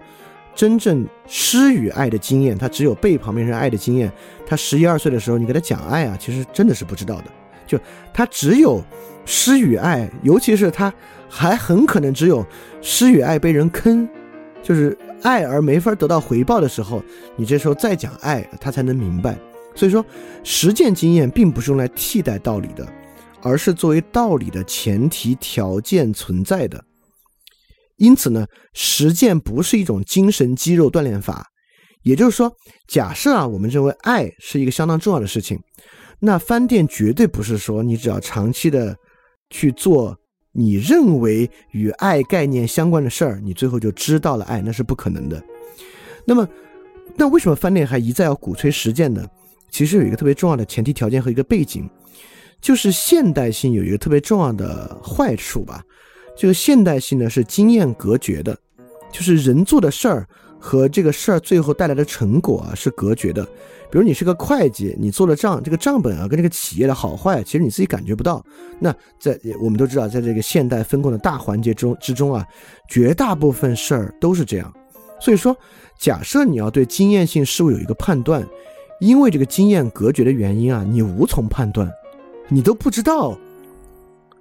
[0.56, 4.10] 真正施与爱的经验，他只有被旁边人爱的经验。
[4.44, 7.26] 他十一二岁的时候，你给他讲爱啊，其实真的是不知道的。
[7.64, 7.78] 就
[8.12, 8.82] 他只有
[9.24, 10.92] 施与爱，尤其是他。
[11.36, 12.46] 还很可能只有
[12.80, 14.08] 施与爱被人坑，
[14.62, 17.02] 就是爱而没法得到回报的时候，
[17.34, 19.36] 你这时候再讲爱，他才能明白。
[19.74, 20.04] 所以说，
[20.44, 22.86] 实践经验并不是用来替代道理的，
[23.42, 26.84] 而是作为道理的前提条件存在的。
[27.96, 31.48] 因此呢，实践不是一种精神肌肉锻炼法。
[32.02, 32.52] 也就是说，
[32.86, 35.58] 假设啊，我们认为爱是一个相当重要的事情，
[36.20, 38.96] 那翻店绝对不是说你只要长期的
[39.50, 40.16] 去做。
[40.56, 45.42] 你认为与爱概念相关的事儿，你最后就知道了爱，那是不可能的。
[46.24, 46.48] 那么，
[47.16, 49.26] 那为什么饭店还一再要鼓吹实践呢？
[49.68, 51.90] 其实有一个特别重要的前提条件和一个背景，
[52.60, 55.82] 就是现代性有一个特别重要的坏处吧。
[56.36, 58.56] 这个现代性呢是经验隔绝的，
[59.12, 60.26] 就是人做的事儿。
[60.66, 63.46] 和这个事儿最后带来的成果啊是隔绝的，
[63.94, 68.44] 比如你是个会计，你做了账，这个账本啊跟这个企业的好坏，其实你自己感觉不到。
[68.80, 72.44] 那在我们都知道，在这个现代分工的大环节中之中啊，
[72.88, 74.74] 绝大部分事儿都是这样。
[75.20, 75.56] 所以说，
[75.96, 78.44] 假设你要对经验性事物有一个判断，
[78.98, 81.88] 因为这个经验隔绝的原因啊，你无从判断，
[82.48, 83.38] 你都不知道。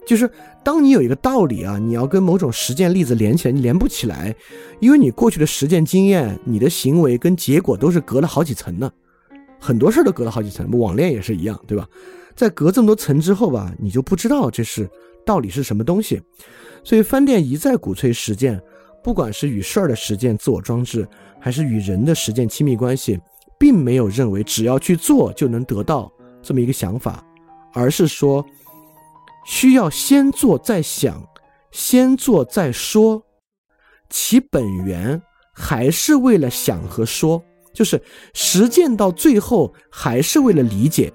[0.04, 0.28] 就是
[0.64, 4.36] 当你有一个道理啊，你要跟某种实践例子连起来，你连不起来，
[4.80, 8.92] 因为你过去的实践经验，你的行为跟结果都是隔了好几层的，
[9.64, 11.88] 很多事儿都隔了好几层，网恋也是一样，对吧？
[12.36, 14.90] 在隔这么多层之后吧，你就不知道这是
[15.26, 16.22] 到底是什么东西。
[16.84, 18.62] 所以饭店一再鼓吹实践，
[19.02, 21.08] 不管是与事儿的实践自我装置，
[21.40, 23.18] 还是与人的实践亲密关系，
[23.58, 27.24] 并没有认为只要去做就能得到这么一个想法，
[27.72, 28.46] 而是说
[29.46, 31.26] 需要先做再想，
[31.72, 33.24] 先做再说，
[34.10, 35.22] 其本源
[35.54, 37.42] 还是为了想和说，
[37.74, 38.02] 就是
[38.34, 41.12] 实践到最后还是为了理解。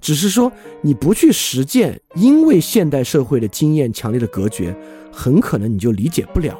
[0.00, 4.76] 只是说你不去实践，因为现代社会的经验强烈的隔绝，
[5.10, 6.56] 很可能你就理解不了。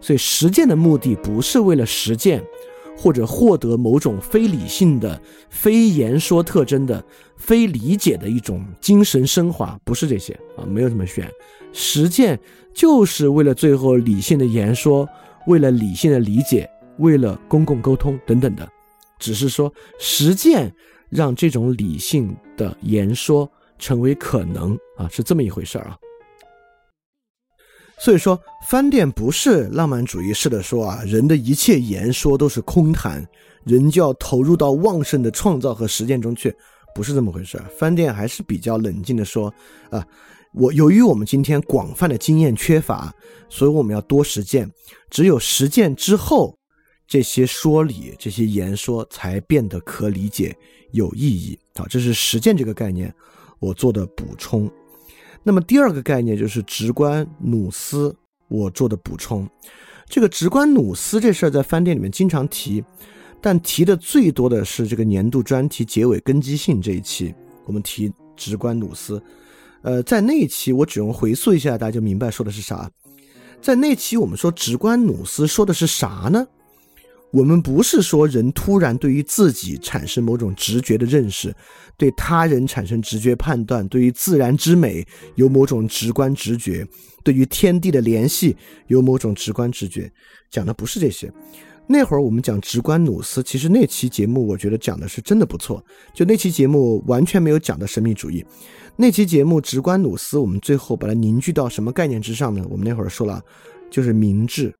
[0.00, 2.42] 所以实践的目的不是为了实践，
[2.96, 7.02] 或者获得某种非理性的、非言说特征的、
[7.36, 11.30] 非理解的一种精神升华，不是这些啊，没有这么选。
[11.72, 12.38] 实践
[12.74, 15.08] 就是为了最后理性的言说，
[15.46, 18.68] 为了理性的理解，为了公共沟通等等的。
[19.18, 20.74] 只是说实践。
[21.10, 25.96] 让这种理性的言说成为可能啊，是这么一回事儿啊。
[28.00, 33.24] 所以说，翻店不是浪漫主义式的说啊，人的一切言说都是空谈，
[33.64, 36.52] 人就要投入到旺盛的创造和实践中去，
[36.96, 37.64] 不是这么回事儿。
[37.78, 39.54] 翻店还是比较冷静的说
[39.90, 40.04] 啊，
[40.52, 43.14] 我由于我们今天广泛的经验缺乏，
[43.48, 44.68] 所以我们要多实践，
[45.10, 46.58] 只有实践之后。
[47.06, 50.56] 这些说理，这些言说才变得可理解、
[50.92, 51.86] 有意义啊！
[51.88, 53.14] 这是实践这个概念，
[53.58, 54.70] 我做的补充。
[55.42, 58.14] 那么第二个概念就是直观努斯，
[58.48, 59.48] 我做的补充。
[60.06, 62.82] 这个直观努斯这事儿在饭店里面经常提，
[63.40, 67.34] 但提的最多的是这个年度专题结尾根基性这一期，
[67.66, 69.22] 我们提直观努斯。
[69.82, 72.90] 呃，在那一期我只用回溯一下，大家就明白说的是啥。
[73.60, 76.46] 在那期我们说直观努斯说的是啥呢？
[77.34, 81.52] 我们不是说人突然对于自己产生某种直觉的认识，
[81.96, 86.86] 对他人产生直觉判断，对于自然之美有某种直观直觉，
[87.24, 90.08] 对于天地的联系有某种直观直觉，
[90.48, 91.28] 讲的不是这些。
[91.88, 95.84] 那会儿我们讲直观努斯，其实那期节目我觉得讲的是真的不错。
[96.14, 98.46] 就那期节目完全没有讲的神秘主义，
[98.94, 102.64] 那期节目直观努斯，我们最后把它凝聚到什么概念之上呢？
[102.70, 103.42] 我们那会儿说了，
[103.90, 104.72] 就是明智。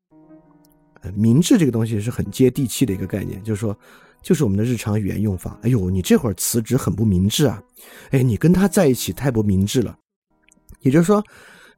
[1.13, 3.77] 明智这个东西是很接地气的一个概念，就是说，
[4.23, 5.59] 就是我们的日常语言用法。
[5.63, 7.63] 哎呦，你这会儿辞职很不明智啊！
[8.11, 9.97] 哎，你跟他在一起太不明智了。
[10.81, 11.23] 也就是说，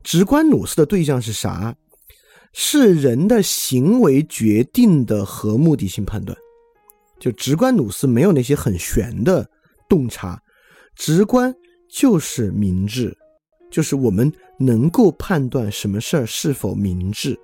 [0.03, 1.75] 直观努斯的对象是啥？
[2.53, 6.37] 是人的行为决定的和目的性判断。
[7.19, 9.49] 就直观努斯没有那些很玄的
[9.89, 10.41] 洞察，
[10.95, 11.55] 直观
[11.89, 13.17] 就是明智，
[13.71, 17.39] 就是我们能够判断什么事儿是否明智。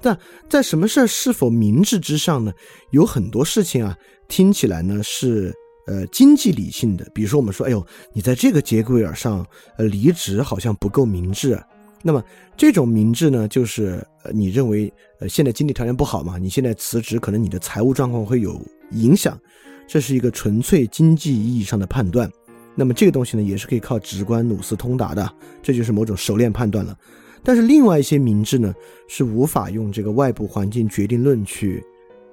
[0.00, 2.52] 但在什么事儿是否明智之上呢？
[2.90, 3.96] 有很多事情啊，
[4.28, 5.52] 听起来呢是
[5.86, 7.06] 呃经济理性的。
[7.14, 9.44] 比如说我们说，哎呦，你在这个节骨眼上
[9.76, 11.62] 呃离职好像不够明智。
[12.02, 12.24] 那么
[12.56, 18.58] 这种明智呢，就是呃你认为呃现在经济条件不好嘛，你现在辞职可能你的财务状况会有
[18.92, 19.38] 影响，
[19.86, 22.30] 这是一个纯粹经济意义上的判断。
[22.74, 25.30] 那么这个东西呢，也是可以靠直观努斯通达的，
[25.62, 26.96] 这就是某种熟练判断了。
[27.42, 28.74] 但是另外一些明智呢，
[29.08, 31.82] 是无法用这个外部环境决定论去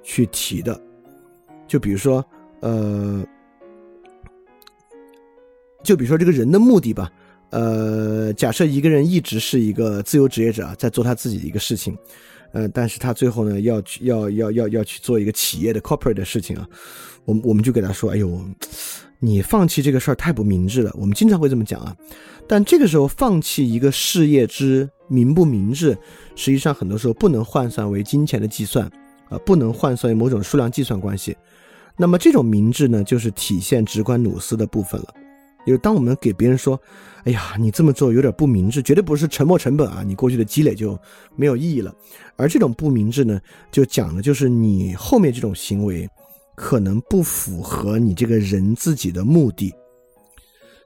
[0.04, 0.80] 去提的。
[1.68, 2.24] 就比如说，
[2.62, 3.26] 呃，
[5.84, 7.12] 就比如说这个人的目的吧。
[7.50, 11.98] 呃，假设一个人一直是一个自由职业者，在做他自己的一个事情，
[12.52, 16.68] 呃，但是他最后呢，要去要要要要去做一个企业的 corporate 的事情啊，
[17.24, 18.42] 我们我们就给他说，哎呦。
[19.20, 21.96] 你放弃这个事儿太不明智了，我们经常会这么讲啊。
[22.48, 25.98] 但这个时候放弃一个事业之明不明智，
[26.36, 28.86] 实际上很多时候不能换算为金钱的计算
[29.30, 31.36] 啊，不能换算为某种数量计算关系。
[31.98, 35.14] 那么这种明智呢，就是体现直观努斯的部分了。
[35.66, 36.80] 因为当我们给别人说，
[37.26, 40.98] 哎呀，你这么做有点不明智，绝对不是沉没成本啊，你过去的积累就
[41.36, 41.94] 没有意义了。
[42.38, 43.42] 而这种不明智呢，
[43.72, 46.08] 就讲的就是你后面这种行为。
[46.58, 49.72] 可能不符合你这个人自己的目的，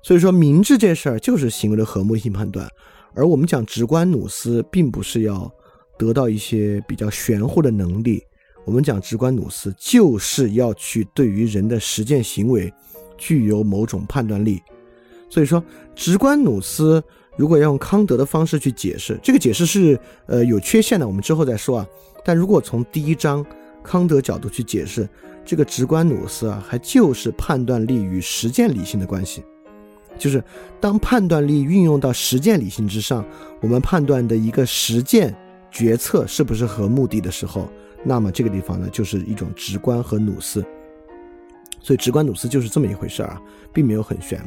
[0.04, 2.70] 所以说明智这事儿就是行为的和睦性判断，
[3.16, 5.50] 而我们讲直观努斯，并不是要
[5.98, 8.22] 得到一些比较玄乎的能力，
[8.66, 12.72] 我们讲直观努斯就是要去对于人的实践行为
[13.18, 14.62] 具有某种判断力，
[15.30, 15.64] 所以说
[15.96, 17.02] 直观努斯
[17.38, 21.88] 如果要用康德的方式去解释，这个解释是呃有缺陷的，我们之后再说啊，
[22.26, 23.46] 但如果从第一章
[23.84, 25.08] 康德角度去解释。
[25.44, 29.44] 这个直观努斯啊，还就是判断力与实践理性的关系，
[30.18, 30.44] 就是
[30.80, 33.26] 当判断力运用到实践理性之上，
[33.60, 35.36] 我们判断的一个实践
[35.72, 37.68] 决策是不是和目的的时候，
[38.04, 40.64] 那么这个地方呢，就是一种直观和努斯。
[41.82, 43.42] 所以直观努斯就是这么一回事儿啊，
[43.74, 44.40] 并没有很玄。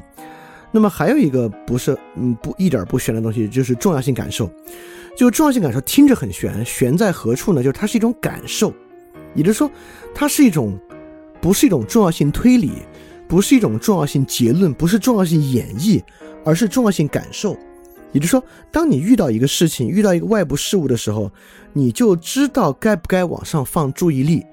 [0.71, 4.49] 那么还有一个不是嗯不一点不玄的东西，就是重要性感受。
[5.17, 7.63] 就重要性感受听着很玄，玄在何处呢？
[7.63, 8.73] 就是它是一种感受，
[9.35, 9.71] 也就是说，
[10.15, 10.79] 它是一种
[11.41, 12.73] 不是一种重要性推理，
[13.29, 16.03] 不是一种重要性结论，不是重要性演绎，
[16.45, 17.57] 而是重要性感受。
[18.13, 21.31] 也就是说，当你遇到一个事情，遇到一个外部事物的时候，
[21.73, 24.45] 你就知道该不该往上放注意力。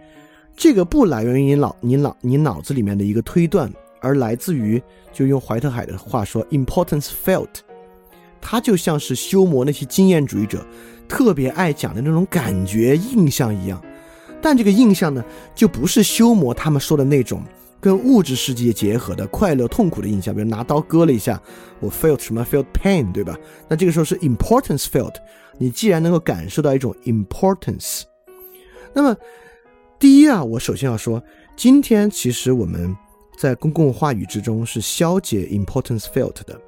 [0.58, 4.82] 这个不来源于你脑你脑你脑子里面的一个推断，而来自于
[5.14, 7.48] 就用怀特海的话说，importance felt。
[8.42, 10.66] 它就像是修魔那些经验主义者
[11.08, 13.80] 特别爱讲的那种感觉印象一样，
[14.42, 15.24] 但这个印象呢，
[15.54, 17.44] 就不是修魔他们说的那种
[17.80, 21.42] 跟物质世界结合的快乐痛苦的印象，比如拿刀割了一下，
[21.80, 23.38] 我 felt 什么 felt pain，对吧？
[23.68, 25.16] 那这个时候是 importance felt，
[25.58, 28.04] 你既然能够感受到一种 importance，
[28.94, 29.16] 那么
[30.00, 31.24] 第一啊，我首先要说，
[31.56, 32.96] 今天其实我们
[33.38, 36.60] 在公共话语之中是消解 importance felt 的。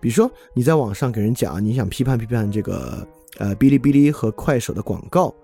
[0.00, 3.06] 比如说，你在网上给人讲，你想批判批判这个
[3.38, 5.34] 呃哔哩哔哩和快手的广告，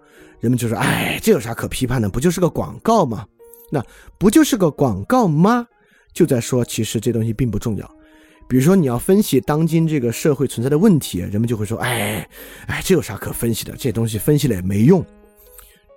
[0.43, 2.09] 人们就说：“哎，这有啥可批判的？
[2.09, 3.24] 不就是个广告吗？
[3.70, 3.82] 那
[4.18, 5.64] 不就是个广告吗？”
[6.12, 7.90] 就在说，其实这东西并不重要。
[8.49, 12.28] 比如说，你要分析当今这个社会存在的问题，人们就会说：“哎，
[12.66, 13.74] 哎，这有啥可分析的？
[13.76, 15.03] 这东西分析了也没用。”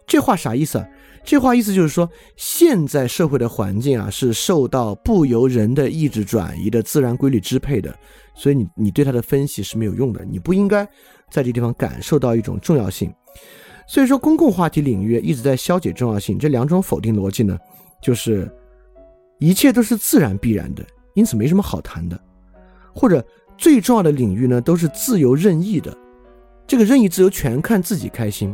[0.05, 0.87] 这话啥意思啊？
[1.23, 7.93] 这话意思就是说，现在社会的环境啊，是受到不由人的意志转移的自然规律支配的。
[8.35, 10.85] 所以你你对它的分析是没有用的，你不应该
[11.31, 13.11] 在这地方感受到一种重要性。
[13.87, 16.39] 所以说，公共话题领域一直在消解重要性。
[16.39, 17.57] 这两种否定逻辑呢，
[18.01, 18.51] 就是
[19.39, 20.83] 一切都是自然必然的，
[21.13, 22.17] 因此没什么好谈的；
[22.93, 23.23] 或者
[23.57, 25.95] 最重要的领域呢，都是自由任意的，
[26.65, 28.53] 这个任意自由全看自己开心。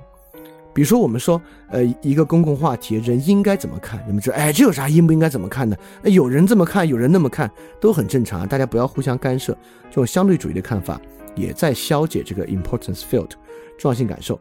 [0.73, 3.99] 比如说，我们说，呃，一个公共话题，人应该怎么看？
[4.05, 5.77] 人们说，哎，这有啥应不应该怎么看的？
[6.03, 8.45] 有人这么看，有人那么看，都很正常啊。
[8.45, 9.51] 大家不要互相干涉。
[9.89, 10.99] 这种相对主义的看法，
[11.35, 13.31] 也在消解这个 importance felt
[13.77, 14.39] 重要性感受。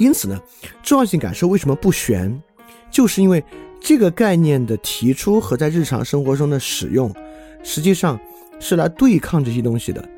[0.00, 0.40] 因此呢，
[0.82, 2.42] 重要性感受为什么不悬？
[2.90, 3.44] 就是因为
[3.78, 7.14] 这个概念的提出和在日常生活中的使用，
[7.62, 8.18] 实际上
[8.58, 10.08] 是来对抗这些东西的，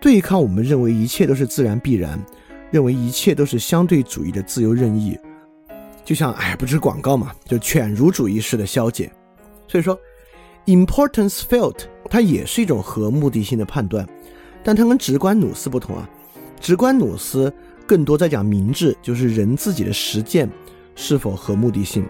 [0.00, 2.18] 对抗我们认为一切都是自然必然。
[2.70, 5.18] 认为一切都是相对主义的自由任意，
[6.06, 9.12] 就像哎，不是广告嘛，就犬儒主义式的消解。
[9.68, 9.98] 所以说
[10.64, 14.08] ，importance felt 它也是一种合目的性的判断，
[14.64, 16.08] 但它跟直观努斯不同啊。
[16.60, 17.52] 直观努斯
[17.86, 20.50] 更多在讲明智，就是人自己的实践
[20.94, 22.06] 是否合目的性。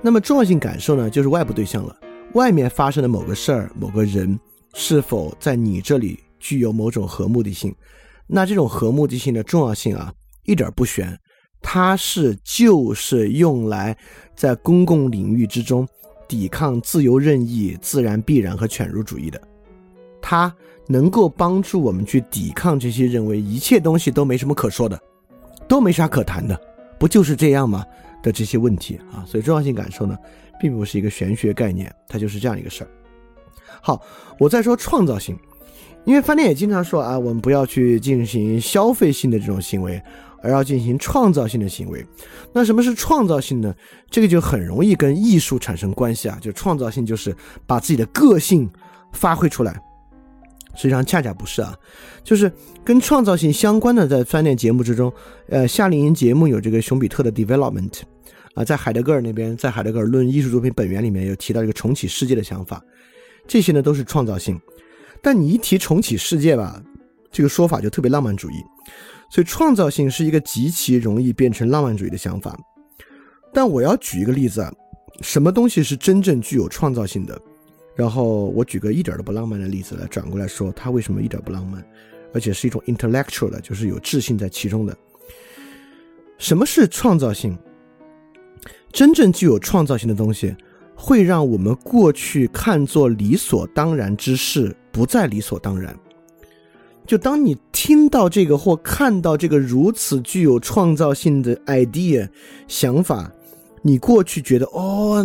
[0.00, 1.96] 那么重要性感受呢，就是外部对象了，
[2.34, 4.38] 外面发生的某个事儿、某个人
[4.74, 7.74] 是否在你这里具有某种合目的性。
[8.26, 10.12] 那这种和目的性的重要性啊，
[10.44, 11.18] 一点不悬，
[11.60, 13.96] 它是就是用来
[14.34, 15.86] 在公共领域之中
[16.26, 19.40] 抵抗自由任意、自然必然和犬儒主义的，
[20.20, 20.54] 它
[20.86, 25.00] 能够帮助我们去抵抗这些认为一切东西都没什么可说的，
[25.68, 26.58] 都没啥可谈的，
[26.98, 27.84] 不就是这样吗
[28.22, 29.24] 的这些问题啊？
[29.26, 30.16] 所以重要性感受呢，
[30.60, 32.90] 并不是一个玄学概念，它就是这样一个事儿。
[33.80, 34.00] 好，
[34.38, 35.36] 我再说创造性。
[36.04, 39.98] 因为饭店也经常说啊，我们不要去进行消费性的这种行为，
[40.42, 42.04] 而要进行创造性的行为。
[42.52, 43.74] 那什么是创造性呢？
[44.10, 46.38] 这个就很容易跟艺术产生关系啊。
[46.42, 47.34] 就创造性就是
[47.66, 48.70] 把自己的个性
[49.12, 49.80] 发挥出来，
[50.74, 51.76] 实际上恰恰不是啊。
[52.22, 52.50] 就是
[52.84, 55.12] 跟创造性相关的，在饭店节目之中，
[55.48, 58.00] 呃，夏令营节目有这个熊彼特的 development
[58.54, 62.82] 啊，在海德格尔那边，在海德格尔论艺术作品本源里面有提到一个重启世界的想法，
[63.46, 64.60] 这些呢都是创造性。
[65.22, 66.82] 但你一提重启世界吧，
[67.30, 68.54] 这个说法就特别浪漫主义，
[69.30, 72.58] 所以创造性是一个极其容易变成浪漫主义的想法。
[73.52, 74.72] 但我要举一个例子啊，
[75.20, 77.40] 什么东西是真正具有创造性的？
[77.94, 81.84] 然后我举个一点都不浪漫的例子来转过来说，它为什么一点不浪漫，
[82.32, 84.96] 而且是一种 intellectual 的，就是有智性在其中的。
[86.38, 87.56] 什么是创造性？
[88.92, 90.54] 真正具有创造性的东西，
[90.94, 94.74] 会让我们过去看作理所当然之事。
[94.92, 95.92] 不再理所当然。
[97.04, 102.28] 就当你听到这个或看到这个如此具有创造性的 idea
[102.68, 103.30] 想法，
[103.84, 105.24] 你过去觉得哦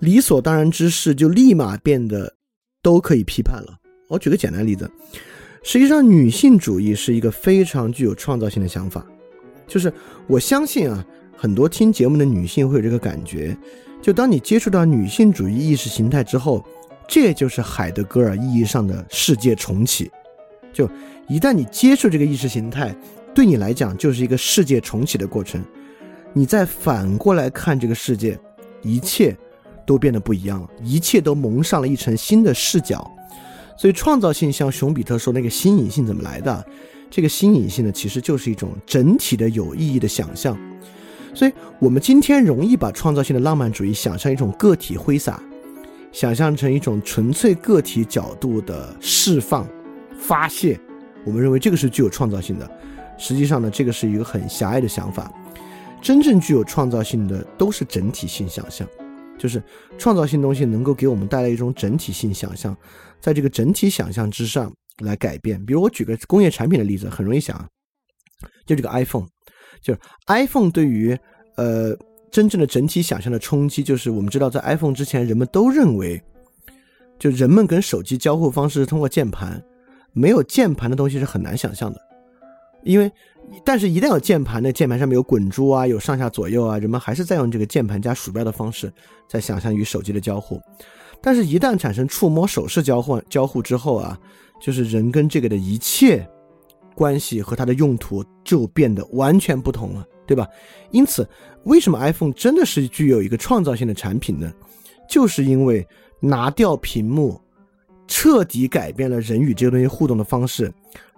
[0.00, 2.34] 理所当然之事，就立马变得
[2.82, 3.78] 都可以批判了。
[4.08, 4.90] 我举个简单例子，
[5.62, 9.06] 实际上女性主义是一个非常具有创造性的想法。
[9.66, 9.92] 就是
[10.26, 11.04] 我相信啊，
[11.36, 13.56] 很多听节目的女性会有这个感觉，
[14.02, 16.64] 就当你接触到女性主义意识形态之后。
[17.06, 20.10] 这就是海德格尔意义上的世界重启。
[20.72, 20.88] 就
[21.28, 22.96] 一旦你接受这个意识形态，
[23.34, 25.62] 对你来讲就是一个世界重启的过程。
[26.36, 28.36] 你再反过来看这个世界，
[28.82, 29.36] 一切
[29.86, 33.08] 都变得不一样了，一切都蒙上了一层新的视角。
[33.76, 36.64] 所以创造性像熊彼特说那个新颖性怎么来的？
[37.08, 40.58] 这个新颖性呢，其实就是一种整体的有意义的想象。
[41.32, 45.40] 所以我们今天容易把创造性的浪漫主义想象一种个体挥洒，
[46.10, 49.68] 想象成一种纯粹个体角度的释放、
[50.18, 50.78] 发泄。
[51.24, 52.68] 我们认为这个是具有创造性的。
[53.16, 55.32] 实际上呢，这个是一个很狭隘的想法。
[56.04, 58.86] 真正具有创造性的都是整体性想象，
[59.38, 59.60] 就是
[59.96, 62.76] 创造性东西能够给我们带来一种整体性想象，
[63.22, 64.70] 在这个整体想象之上
[65.02, 65.64] 来改变。
[65.64, 67.56] 比如我举个工业产品的例子，很容易想，
[68.66, 69.26] 就这个 iPhone，
[69.80, 71.18] 就是 iPhone 对于
[71.56, 71.96] 呃
[72.30, 76.22] 真正的整体想象的冲击，就是我们知道在 iPhone 之前，人们都认为，
[77.18, 79.64] 就人们跟手机交互方式是通过键盘，
[80.12, 81.98] 没有键盘的东西是很难想象的。
[82.82, 83.10] 因为，
[83.62, 88.92] 但是，一旦有键盘，那键盘上面有滚珠啊，有上下左右啊，人们还是在用这个键盘加鼠标的方式
[89.28, 90.60] 在想象与手机的交互。
[91.20, 94.18] 但是，一旦产生触摸手势交换交互之后啊，
[94.60, 96.26] 就是人跟这个的一切
[96.94, 100.46] 关系和它的用途就变得完全不同了，对吧？
[100.90, 101.28] 因此，
[101.64, 104.52] 为什么 iPhone 真的是具有一个创造性的产品呢？
[105.08, 105.86] 就是因为
[106.20, 107.40] 拿掉屏幕，
[108.06, 110.72] 彻底改变了人与这个东西互动的方式。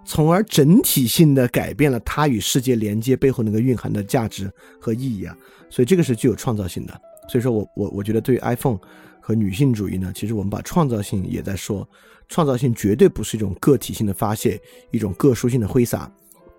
[0.07, 4.49] 从而整体性的改变了它与世界连接背后那个蕴含的价值
[4.79, 5.37] 和意义啊，
[5.69, 7.01] 所以这个是具有创造性的。
[7.27, 8.79] 所以说我我我觉得对于 iPhone
[9.19, 11.87] 和女性主义呢，其实我们把创造性也在说，
[12.29, 14.57] 创造性绝对不是一种个体性的发泄，
[14.91, 16.09] 一种个殊性的挥洒，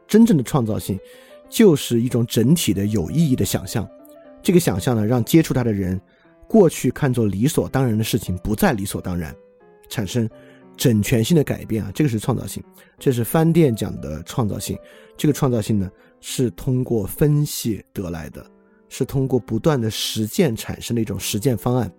[0.07, 1.01] 真正的创造性
[1.49, 3.88] 就是一种整体的有意义的想象。
[4.42, 5.99] 这个想象呢，让接触它的人，
[6.46, 9.34] 过去看作理所当然的事情不再理所当然，
[9.88, 10.28] 产生。
[10.79, 12.62] 整全性的改变啊，这个是创造性，
[13.01, 14.79] 这是翻店讲的创造性。
[15.16, 18.49] 这个创造性呢，是通过分析得来的，
[18.89, 21.93] 是通过不断的实践产生的一种实践方案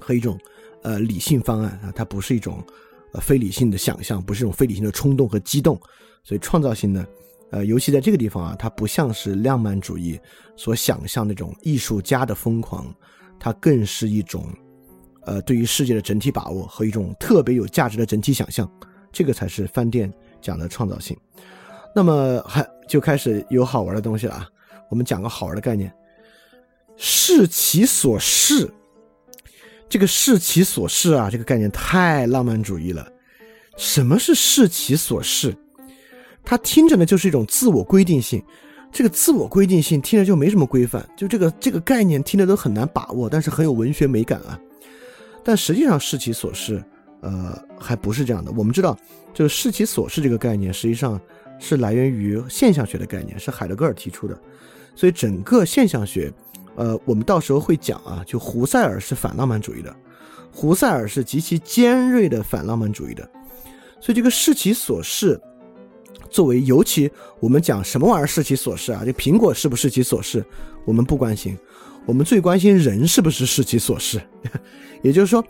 [0.00, 0.38] 和一种
[0.82, 2.64] 呃理性方案啊，它不是一种
[3.12, 5.78] 呃非理性的想象，不是一种非理性的冲动和激动。
[6.24, 7.06] 所以创造性呢，
[7.50, 10.18] 呃，尤其在这个地方啊，它不像是浪漫主义
[10.56, 12.92] 所想象那种艺术家的疯狂，
[13.38, 14.48] 它更是一种。
[15.24, 18.70] 呃，对于世界的整体把握和一种特别有价值的整体想象，
[19.12, 21.16] 这个才是饭店讲的创造性。
[21.94, 24.48] 那么还就开始有好玩的东西了啊！
[24.90, 25.92] 我们讲个好玩的概念，
[26.96, 28.70] 视其所视。
[29.88, 33.06] 这个视其所视啊，这个概念太浪漫主义了。
[33.76, 35.54] 什么是视其所视？
[36.42, 38.42] 它听着呢就是一种自我规定性。
[38.90, 44.58] 这个自我规定性听着就没什么规范，就这个这个概念听着都很难把握，但是很有文学美感啊。
[45.44, 46.82] 但实际上，视其所视，
[47.20, 48.52] 呃，还不是这样的。
[48.52, 48.96] 我们知道，
[49.34, 51.20] 就是视其所视这个概念，实际上
[51.58, 54.38] 是来源于现象学的概念，是海德格尔提出的。
[54.94, 56.32] 所以，整个现象学，
[56.76, 59.94] 呃，我们到时候会讲啊，就胡塞尔是反浪漫主义的，
[60.52, 63.28] 胡塞尔是极其尖锐的反浪漫主义的。
[64.00, 65.40] 所以，这个视其所视，
[66.30, 69.02] 作为尤其我们讲什么玩意儿视其所视啊？
[69.04, 70.44] 这苹果是不是其所视？
[70.84, 71.56] 我们不关心。
[72.04, 74.20] 我们最关心人是不是视其所视，
[75.02, 75.44] 也就是说，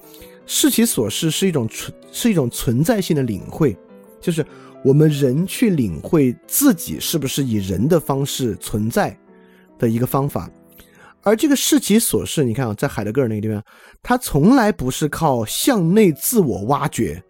[0.47, 3.77] 视其所视是一种存是一种存在性的领会，
[4.21, 4.45] 就是
[4.85, 9.17] 我们人去领会自己是不是以人的方式存在
[9.79, 10.51] 的一个方法。
[11.23, 13.63] 而这个视其所视，你看啊，在海德格尔那个地方，
[14.03, 17.23] 他从来不是靠向内自我挖掘，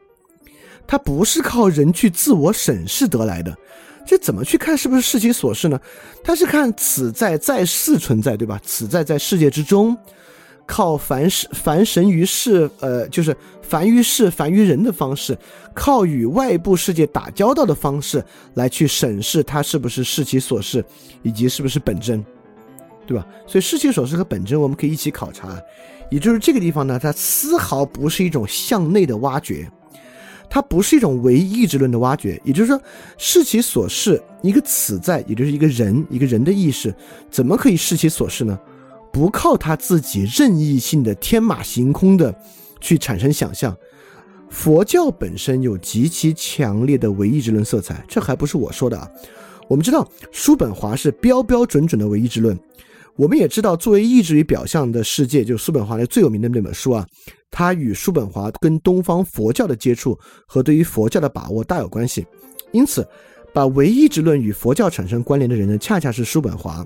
[0.86, 3.56] 他不是靠人去自我审视得来的。
[4.04, 5.80] 这怎么去看是不是视其所视呢？
[6.24, 8.60] 他是看此在在世存在，对吧？
[8.64, 9.96] 此在在世界之中，
[10.66, 15.38] 靠凡事凡神于世，呃，就是凡于世凡于人的方式，
[15.72, 18.22] 靠与外部世界打交道的方式
[18.54, 20.84] 来去审视它是不是视其所视，
[21.22, 22.24] 以及是不是本真，
[23.06, 23.26] 对吧？
[23.46, 25.56] 所以视其所视和本真我们可以一起考察，
[26.10, 29.70] 也就是这个地方呢，它丝毫不是一种向内的挖掘。
[30.54, 32.78] 它不是一种唯意志论的挖掘，也就是说，
[33.16, 36.94] 视其所视，一个此在，也就是一个人，一个人的意识，
[37.30, 38.60] 怎么可以视其所视呢？
[39.10, 42.34] 不靠他自己任意性的天马行空的
[42.82, 43.74] 去产生想象。
[44.50, 49.08] 佛教本身有极其强烈的唯意志论色彩，这还不是我说的啊。
[49.68, 52.54] 我们知道叔本华是标标准准的唯意志论，
[53.16, 57.06] 我们也知道作为意志与表象的世界，就是叔本华的最有名的那本书啊。
[57.52, 62.26] 他与叔本华跟东方佛教的接触和对于佛教的把握大有关系，
[62.72, 63.06] 因此，
[63.52, 66.84] 把唯意志论与佛教产生关联的人呢，恰恰是叔本华。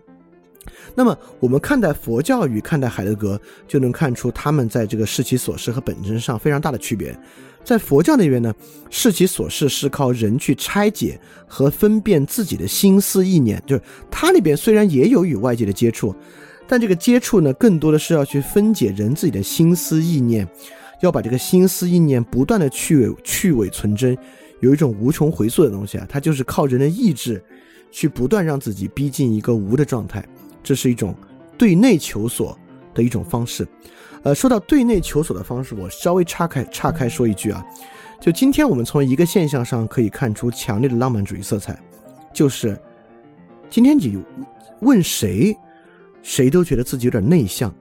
[0.94, 7.16] 那么，我们看待佛教与看待海德格，就能看出他们在这个视其所视和本真上非常大的区别。
[7.62, 8.52] 在佛教那边呢，
[8.90, 16.14] 视其所视是靠人去拆解和分辨自己的心思意念，就是他那边虽然也有与外界的接触。
[16.68, 20.46] 但这个接触呢，更多的是要去分解人自己的心思意念，
[21.00, 24.16] 要把这个心思意念不断的去伪去伪存真，
[24.60, 27.42] 有一种无穷回溯的东西啊，它就是靠人的意志
[27.90, 30.26] 去不断让自己逼近一个无的状态，
[30.62, 31.14] 这是一种
[31.56, 32.58] 对内求索
[32.92, 33.66] 的一种方式。
[34.22, 37.64] 呃，说到对内求索的方式，我稍微岔开岔开说一句啊，
[38.20, 41.78] 就今天我们从一个现象上可以看出强烈的浪漫主义色彩，
[42.34, 42.76] 就是
[43.70, 44.18] 今天你
[44.80, 45.56] 问谁，
[46.26, 47.72] 谁都觉得自己有点内向。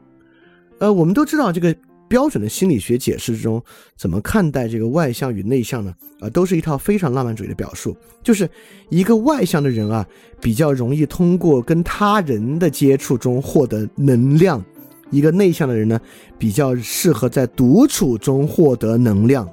[0.78, 1.76] 呃，我们都知道这个
[2.08, 3.60] 标准的心理学解释中，
[3.98, 5.92] 怎么看待这个外向与内向呢？
[6.20, 7.98] 啊，都是一套非常浪漫主义的表述。
[8.22, 8.48] 就是
[8.90, 10.08] 一个外向的人啊，
[10.40, 14.62] 比较容易通过跟他人的接触中获得能量；
[15.10, 16.00] 一个内向的人呢，
[16.38, 19.50] 比较适合在独处中获得能量。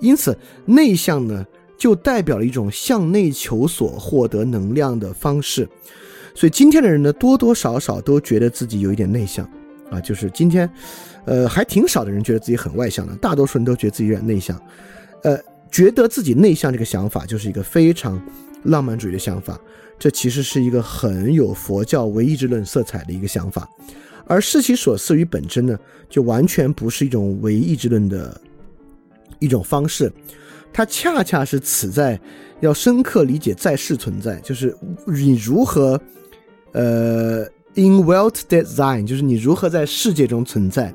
[0.00, 1.46] 因此，内向呢，
[1.78, 5.66] 就代表了一种向内求索、获得能量的方式。
[6.38, 9.44] 所以，今天的人呢，多多少少都觉得自己有一点内向。
[9.90, 10.70] 啊，就是今天，
[11.24, 14.56] 呃，还挺少的人觉得自己很外向的，大多数人都觉得自己有点内向，
[15.24, 15.36] 呃，
[15.68, 18.22] 觉得自己内向这个想法就是一个非常
[18.64, 19.58] 浪漫主义的想法，
[19.98, 23.68] 这其实是一个很有佛教唯意志论色彩的一个想法，
[24.26, 25.76] 而视其所思与本真呢，
[26.08, 28.40] 就完全不是一种唯意志论的
[29.40, 30.12] 一种方式，
[30.72, 32.20] 它恰恰是此在
[32.60, 34.76] 要深刻理解在世存在，就是
[35.06, 35.98] 你如何，
[36.72, 37.46] 呃。
[37.74, 40.92] In world design，就是你如何在世界中存在，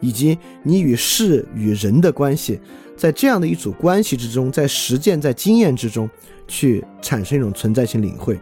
[0.00, 2.58] 以及你与事与人的关系，
[2.96, 6.10] 在这样的一组关系之中，在实践、在经验之中
[6.48, 8.36] 去产生一种存在性领会。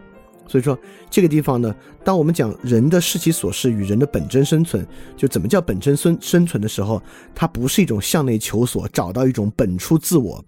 [0.47, 0.75] 所以说，
[1.11, 4.83] 这个地方呢，当我们讲人的视其所事与人的本真生存，
[5.15, 6.99] 就怎么叫本真生生存的时候，
[7.35, 10.43] 它不是一种向内求索，找到一种本初自我，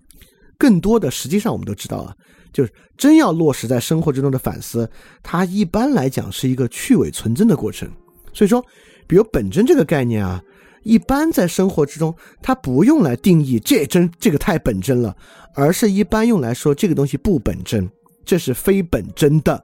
[0.57, 2.15] 更多的实际上我们都知道啊。
[2.55, 4.89] 就是真要落实在生活之中的反思，
[5.21, 7.91] 它一般来讲是一个去伪存真的过程。
[8.31, 8.65] 所以说，
[9.05, 10.41] 比如本真这个概念啊，
[10.83, 15.13] 一般在生活之中，它不用来定义这真这个太本真了，
[15.53, 17.89] 而是一般用来说这个东西不本真，
[18.23, 19.61] 这是非本真的。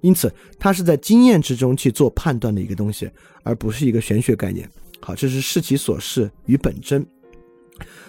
[0.00, 3.10] 因此，它是在经验之中去做判断的一个东西，
[3.42, 4.66] 而不是一个玄学概念。
[5.00, 7.06] 好，这是视其所视与本真。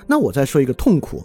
[0.07, 1.21] 那我再说一个痛苦。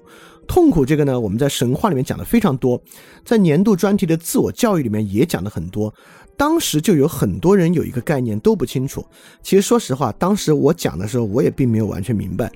[0.50, 2.82] 痛苦这个呢，我们在神话里面讲的非常多，
[3.24, 5.94] 在年度专题的自我教育里面也讲的很多。
[6.36, 9.06] 当时就有很多人有一个概念都不清楚。
[9.44, 12.50] 其实说实话，当时我讲的时候，我也并没有完全明白。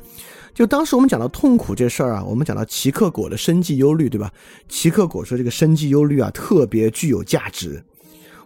[0.53, 4.28] 就当时我们讲到痛苦这事儿啊，我们讲到奇克果的生计忧虑，对吧？
[4.68, 7.80] 奇克果说这个生计忧虑啊，特别具有价值。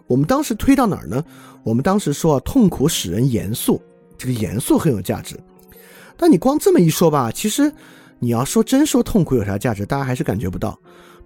[0.05, 1.25] 我们当时推到哪儿呢？
[1.63, 3.81] 我们当时说啊，痛苦使人严肃，
[4.15, 5.35] 这个严肃很有价值。
[6.15, 7.73] 但你光这么一说吧，其实。
[8.19, 10.77] 你要说真说痛苦有啥价值，大家还是感觉不到。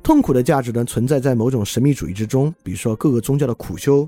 [0.04, 4.08] 痛苦的价值呢，存在在某种神秘主义之中，比如说各个宗教的苦修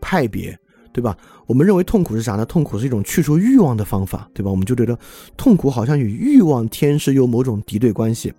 [0.00, 0.56] 派别，
[0.92, 1.16] 对吧？
[1.46, 2.44] 我们认为痛苦是啥呢？
[2.44, 4.50] 痛苦是一种去除欲望的方法，对吧？
[4.50, 4.96] 我们就觉得
[5.36, 8.32] 痛苦好像与欲望天是有某种敌对关系。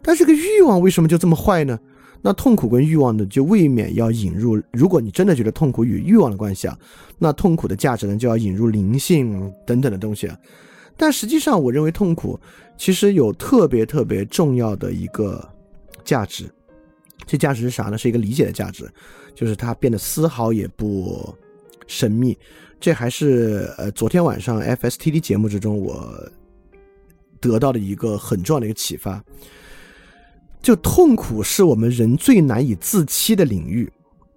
[0.00, 1.78] 但这个欲望为什么就这么坏呢？
[2.22, 4.60] 那痛苦跟欲望呢，就未免要引入。
[4.72, 6.78] 如果你真的觉得痛苦与欲望的关系啊，
[7.18, 10.36] 那痛苦的价值呢，就要引入灵性等等的东西啊。
[10.98, 12.38] 但实际上，我认为痛苦
[12.76, 15.48] 其实有特别特别重要的一个
[16.04, 16.50] 价值，
[17.24, 17.96] 这价值是啥呢？
[17.96, 18.90] 是一个理解的价值，
[19.32, 21.32] 就是它变得丝毫也不
[21.86, 22.36] 神秘。
[22.80, 26.12] 这还是呃昨天晚上 FSTD 节目之中我
[27.40, 29.24] 得到的一个很重要的一个启发。
[30.60, 33.88] 就痛苦是我们人最难以自欺的领域。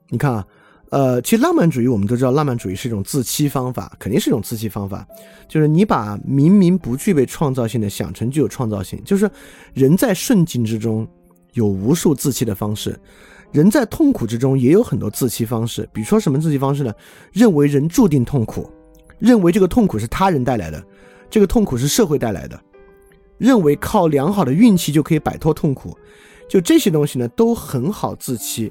[0.09, 0.47] 你看啊。
[0.92, 5.08] 呃，其实浪漫主义我们都知道，浪漫主义是一种自欺方法，肯定是一种自欺方法。
[5.48, 9.02] 就是你把明明不具备创造性的想成具有创造性。
[9.06, 9.30] 就是
[9.74, 11.08] 人在顺境之中
[11.54, 13.00] 有无数自欺的方式，
[13.54, 15.88] 人在痛苦之中也有很多自欺方式。
[15.94, 16.94] 比如说什么自欺方式呢？
[17.32, 18.70] 认为人注定痛苦，
[19.18, 20.84] 认为这个痛苦是他人带来的，
[21.30, 22.62] 这个痛苦是社会带来的，
[23.38, 25.98] 认为靠良好的运气就可以摆脱痛苦，
[26.50, 28.70] 就这些东西呢都很好自欺。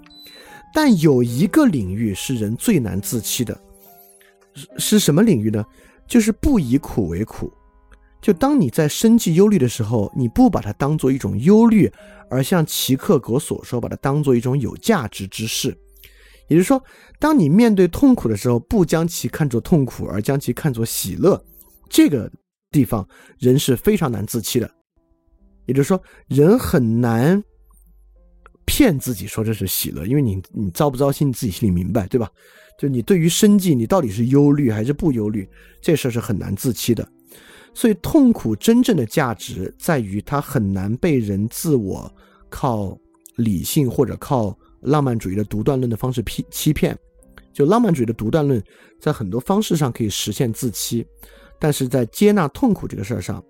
[0.73, 3.61] 但有一个领域是人最难自欺的，
[4.79, 5.65] 是什么领域呢？
[6.07, 7.53] 就是不以苦为苦。
[8.21, 11.91] 就当你在生计忧虑的时候，你不把它当做一种忧虑，
[12.29, 15.77] 而像齐克果所说，把它当做一种有价值之事。
[16.49, 16.83] 也就是说，
[17.19, 21.43] 当你面对痛苦的时候，不将其看作痛苦，而将其看作喜乐，
[21.89, 22.31] 这个
[22.71, 23.09] 地方
[23.39, 24.71] 人是非常难自欺的。
[25.67, 27.43] 也就是说，人很难。
[28.71, 32.31] 骗自己说这是喜乐，因为你你糟不糟心，你自己心里明白，对吧？
[32.79, 35.49] 就你对于生计，你到底是忧虑还是不忧虑，
[35.81, 37.05] 这事儿是很难自欺的。
[37.75, 42.09] 所以痛苦真正的价值在于它很难被人自我
[42.49, 42.97] 靠
[43.35, 46.97] 理性或者靠浪漫主义的独断论的方式骗欺骗。
[47.53, 48.63] 就浪漫主义的独断论
[49.01, 51.05] 在很多方式上可以实现自欺，
[51.59, 53.45] 但是在接纳痛苦这个事儿上，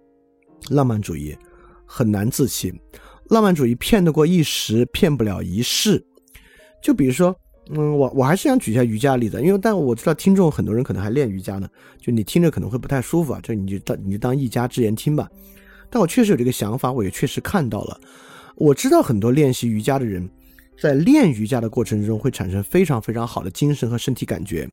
[0.70, 1.36] 浪漫主义
[1.84, 2.72] 很难自欺。
[3.30, 6.04] 浪漫主义骗得过一时，骗不了一世。
[6.82, 7.34] 就比如说，
[7.70, 11.68] 嗯，我我还是想举一下瑜伽例子，因为但我知道听众很多人可能还练瑜伽呢，
[12.00, 15.28] 就你听着可能会不太舒服啊，这你就当你就当一家之言听吧。
[15.88, 18.00] 但我确实有这个想法，我也确实看到了。
[18.56, 20.28] 我知道很多练习瑜伽的人，
[20.80, 24.68] 在练瑜伽的过程中会产生非常非常好的精神和身体感觉，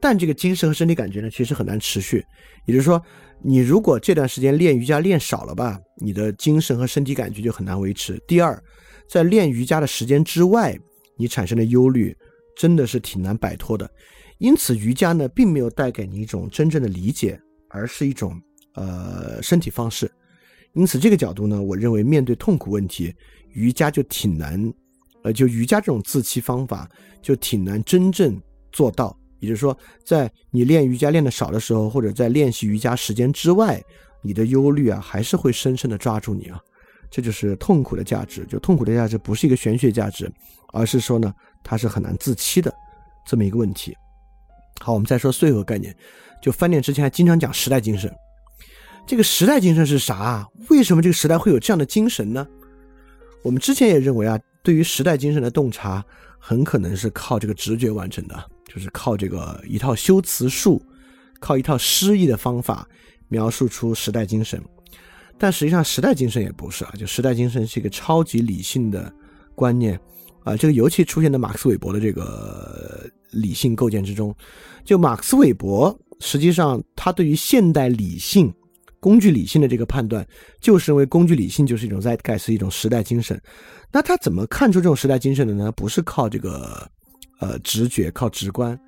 [0.00, 2.24] 但这个精神和身体感觉呢，其实很难持续。
[2.66, 3.00] 也就是说，
[3.42, 8.20] 你如果这段时间练瑜伽练少了吧，你的精神和身体感觉就很难维持。
[8.26, 8.60] 第二，
[9.08, 10.76] 在练瑜伽的时间之外，
[11.16, 12.16] 你产生的忧虑
[12.56, 13.88] 真的是挺难摆脱的。
[14.38, 18.38] 因此，瑜伽呢，并没有带给你一种真正的理解，而是一种
[18.74, 20.10] 呃身体方式。
[20.74, 23.14] 因此，这个角度呢，我认为面对痛苦问题，
[23.54, 24.60] 瑜伽就挺难，
[25.22, 26.86] 呃，就瑜伽这种自欺方法
[27.22, 28.38] 就挺难真正
[28.72, 29.18] 做到。
[29.38, 33.82] 也就是说，在你练瑜伽练的少的时候，或者在练习瑜伽时间之外，
[34.22, 36.60] 你的忧虑啊，还是会深深的抓住你啊。
[37.10, 38.44] 这就是痛苦的价值。
[38.46, 40.30] 就痛苦的价值不是一个玄学价值，
[40.72, 41.32] 而是说呢，
[41.62, 42.72] 它是很难自欺的
[43.26, 43.96] 这么一个问题。
[44.80, 45.94] 好，我们再说最后一个概念，
[46.42, 48.12] 就翻脸之前还经常讲时代精神。
[49.06, 50.46] 这个时代精神是啥？
[50.68, 52.46] 为什么这个时代会有这样的精神呢？
[53.42, 56.04] 我们之前也认为啊，对于时代精神的洞察，
[56.40, 60.82] 很可能是靠这个直觉完成的，就是靠这个一套修辞术，
[61.40, 62.88] 靠一套诗意的方法
[63.28, 64.62] 描述出时代精神。
[65.38, 69.12] 但实际上，时代精神也不是啊，就时代精神是一个超级理性的
[69.54, 69.98] 观念
[70.44, 74.34] 啊，这个尤其出现在马克思韦伯的这个理性构建之中。
[74.84, 78.52] 就马克思韦伯，实际上他对于现代理性。
[78.98, 80.26] 工具理性的这个判断，
[80.58, 83.40] 就是认为工具理性就是一种在盖是一种时代精神。
[83.92, 85.70] 那他怎么看出这种时代精神的呢？
[85.70, 86.90] 不是靠这个
[87.38, 88.78] 呃直觉、靠直观，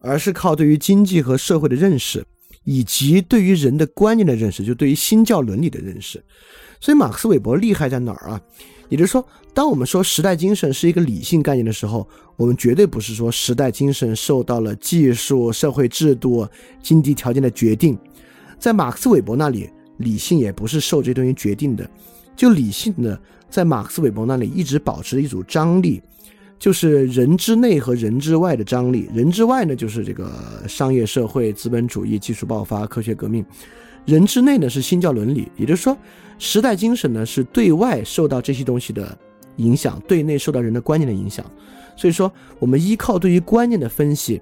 [0.00, 2.24] 而是靠对于经济和社会的认识，
[2.64, 6.22] 以及对于人的观念的认识，就对于新教伦理的认识。
[6.80, 8.40] 所以马克思韦伯厉害在哪儿啊？
[8.88, 16.46] 也就是说，当我们说时代精神是一个理性概念的时候，我们绝对不是说时代精神受到了技术、社会制度、
[16.82, 17.96] 经济条件的决定。
[18.58, 21.88] 在马克思韦伯那里，理性也不是受这东西决定的，
[22.36, 23.18] 就理性呢，
[23.48, 26.02] 在马克思韦伯那里一直保持一组张力，
[26.62, 29.10] 就是人之内和人之外的张力。
[29.12, 30.30] 人之外呢，就是这个
[30.68, 33.42] 商业社会、资本主义、技术爆发、科学革命；
[34.06, 35.50] 人之内呢，是新教伦理。
[35.56, 35.98] 也就是说，
[36.38, 39.18] 时代精神呢，是对外受到这些东西的
[39.56, 41.44] 影响，对内受到人的观念的影响。
[41.96, 44.40] 所以说，我们依靠对于观念的分析。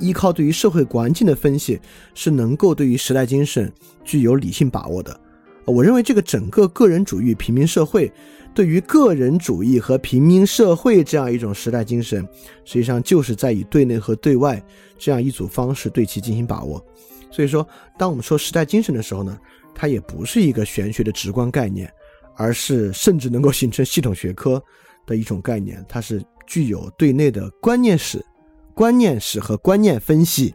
[0.00, 1.78] 依靠对于社会环境的分析，
[2.14, 3.70] 是能够对于时代精神
[4.02, 5.20] 具有理性把握的。
[5.66, 8.12] 我认为这个整个个人主义平民社会，
[8.54, 12.26] 对于个人主义和平民社会这样一种时代精神，
[12.64, 14.62] 实际上就是在以对内和对外
[14.98, 16.84] 这样一组方式对其进行把握。
[17.30, 17.66] 所以说，
[17.98, 19.38] 当我们说时代精神的时候呢，
[19.74, 21.92] 它也不是一个玄学的直观概念，
[22.36, 24.62] 而是甚至能够形成系统学科
[25.06, 25.84] 的一种概念。
[25.88, 28.24] 它是具有对内的观念史。
[28.72, 30.52] 观念史和观念分析，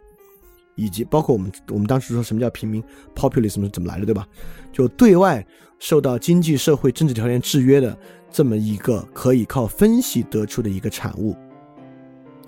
[0.80, 2.82] 以及包括我们我们当时说什么叫平民
[3.14, 4.26] populism 是怎么来的，对吧？
[4.72, 5.46] 就对外
[5.78, 7.96] 受到经济社会政治条件制约的
[8.30, 11.36] 这么一个可以靠分析得出的一个产物。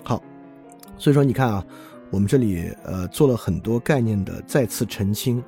[0.03, 0.23] 好，
[0.97, 1.65] 所以说你看啊，
[2.11, 5.43] 我们这里呃做了很多概念的再次澄清，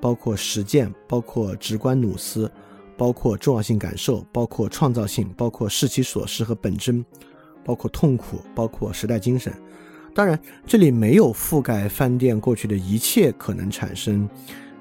[0.00, 2.50] 包括实践，包括直观努斯，
[2.96, 7.04] 包括重要性感受，包括创造性，包括视其所失和本真，
[7.64, 9.52] 包括痛苦，包括时代精神。
[10.12, 14.28] 当然，这里没有覆盖饭店过去的一切可能产生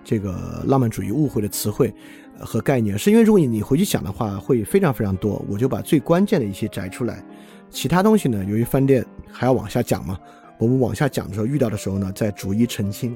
[0.04, 1.94] 这个浪漫主义误会的词汇
[2.40, 5.46] 和概念，是因为如果你你回去想的话，会非常非常多。
[5.48, 7.24] 我就把最关键的一些摘出来，
[7.70, 10.18] 其他东西呢，由于饭店还要往下讲嘛，
[10.58, 13.16] 我们往下讲的时候遇到的时候呢，再逐一澄清。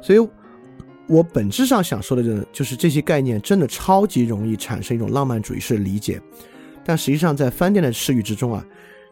[0.00, 0.28] 所以，
[1.06, 6.20] 我本质上想说的，就就是这些概念真的超级容易产生一种浪漫主义式的理解，
[6.84, 8.64] 但实际上在饭店的视域之中啊。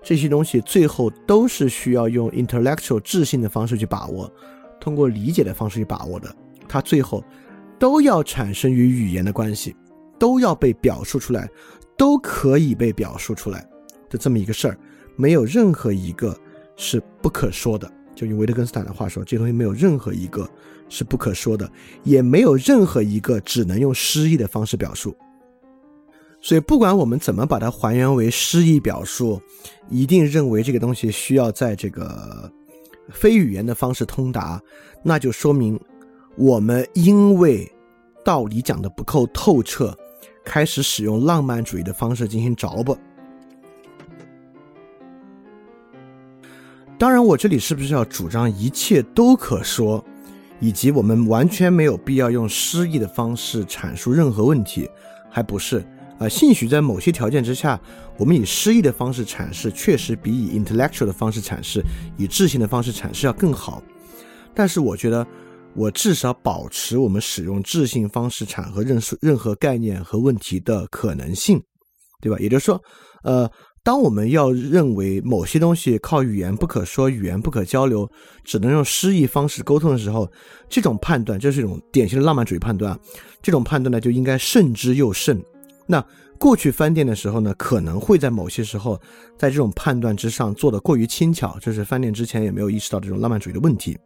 [0.05, 4.31] 这些东西最后都是需要用 intellectual 智性的方式去把握，
[4.79, 6.33] 通过理解的方式去把握的。
[6.69, 7.25] 它最后
[7.79, 9.75] 都要产生与语言的关系，
[10.19, 11.49] 都要被表述出来，
[11.97, 13.67] 都可以被表述出来
[14.11, 14.79] 的这么一个事儿，
[15.17, 16.39] 没有任何一个
[16.77, 17.91] 是不可说的。
[18.15, 20.49] 就用维特根斯坦的话说，这东西没有任何一个
[20.89, 21.69] 是不可说的，
[22.03, 25.17] 也没有任何一个只能用诗意的方式表述。
[26.47, 29.41] 所以，不管我们怎么把它还原为诗意表述，
[29.89, 32.53] 一定认为这个东西需要在这个
[33.09, 34.61] 非语言的方式通达，
[35.03, 35.81] 那就说明
[36.37, 37.67] 我们因为
[38.23, 39.97] 道理讲的不够透彻，
[40.45, 42.95] 开始使用浪漫主义的方式进行着吧。
[46.99, 50.05] 当然，我这里是不是要主张一切都可说，
[50.61, 54.87] 以及我们完全没有必要用诗意的方式阐述任何问题，
[55.31, 55.83] 还不是
[56.25, 56.31] 呃？
[56.31, 57.81] 兴许在某些条件之下，
[58.17, 61.83] 我们以诗意的方式阐释，确实比以 intellectual 的方式阐释，
[62.17, 63.83] 以智性的方式阐释要更好。
[64.55, 65.27] 但是我觉得，
[65.75, 71.63] 我至少保持我们使用智性方式阐和认识任何概念和问题的可能性，
[72.21, 72.39] 对吧？
[72.39, 72.83] 也就是说，
[73.23, 73.51] 呃。
[73.87, 78.11] 当我们要认为某些东西靠语言不可说、语言不可交流，
[78.43, 80.27] 只能用诗意方式沟通的时候，
[80.71, 82.99] 这种判断就是一种典型的浪漫主义判断。
[83.43, 85.39] 这种判断呢，就应该慎之又慎。
[85.87, 86.05] 那
[86.39, 89.01] 过去翻店的时候呢，可能会在某些时候
[89.39, 93.99] 在这种判断之上做的过于轻巧，就是翻店之前也没有意识到这种浪漫主义的问题。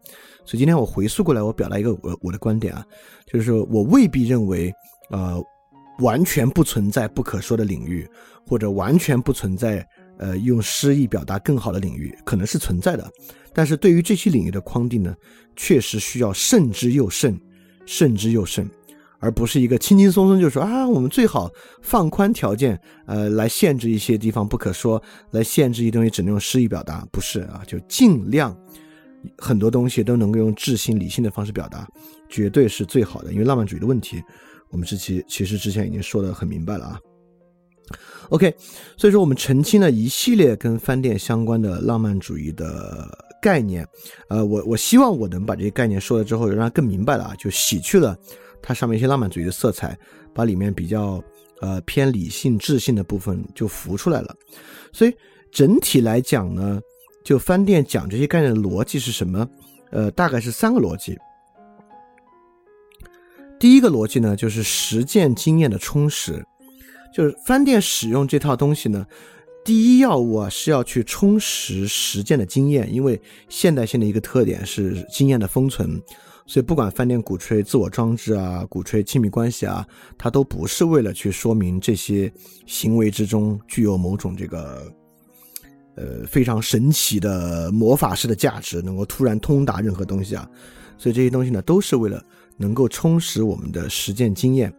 [0.45, 2.85] 所以今天我回溯过来，我表达一个我我的观点啊，
[3.27, 4.73] 就是说我未必认为，
[5.11, 5.43] 呃。
[6.01, 8.09] 完全不存在不可说的领域，
[8.47, 9.85] 或者完全不存在
[10.17, 13.05] 呃用诗意表达更好的领域，可能是存在的。
[13.53, 15.13] 但是对于这些领域的框定呢，
[15.57, 17.37] 确实需要慎之又慎，
[17.85, 18.71] 慎之又慎，
[19.21, 21.51] 而不是一个轻轻松松就说啊，我们最好
[21.83, 25.03] 放宽条件，呃，来限制一些地方不可说，
[25.33, 28.57] 来限制一些东西只能用诗意表达，不是啊，就尽量
[29.37, 31.89] 很多东西都能够用智性理性的方式表达，
[32.29, 33.33] 绝对是最好的。
[33.33, 34.23] 因为浪漫主义的问题。
[34.71, 37.01] 我们之前其实之前已经说的很明白了啊。
[38.29, 38.55] OK，
[38.99, 43.09] 所以说我们澄清了一系列跟饭店相关的浪漫主义的
[43.41, 43.83] 概念。
[44.29, 48.15] 呃，我我希望我能把这些概念说了之后，让它更明白了啊，就洗去了
[48.63, 49.99] 它上面一些浪漫主义的色彩，
[50.35, 51.23] 把里面比较
[51.61, 54.35] 呃偏理性、智性的部分就浮出来了。
[54.93, 55.15] 所以
[55.51, 56.81] 整体来讲呢，
[57.25, 59.49] 就翻店讲这些概念的逻辑是什么？
[59.91, 61.17] 呃，大概是三个逻辑。
[63.59, 66.45] 第一个逻辑呢，就是实践经验的充实，
[67.13, 69.05] 就是翻店使用这套东西呢，
[69.65, 76.01] 第一要务啊是要去充实实践的经验，因为现代性的一个特点是经验的封存，
[76.49, 79.87] 所以不管饭店鼓吹自我装置啊，鼓吹亲密关系啊，
[80.17, 82.33] 它都不是为了去说明这些
[82.67, 84.93] 行为之中具有某种这个，
[85.95, 90.51] 呃非常神奇的魔法式的价值，能够突然通达任何东西啊，
[90.97, 92.21] 所以这些东西呢都是为了。
[92.61, 94.75] 能够充实我们的实践经验。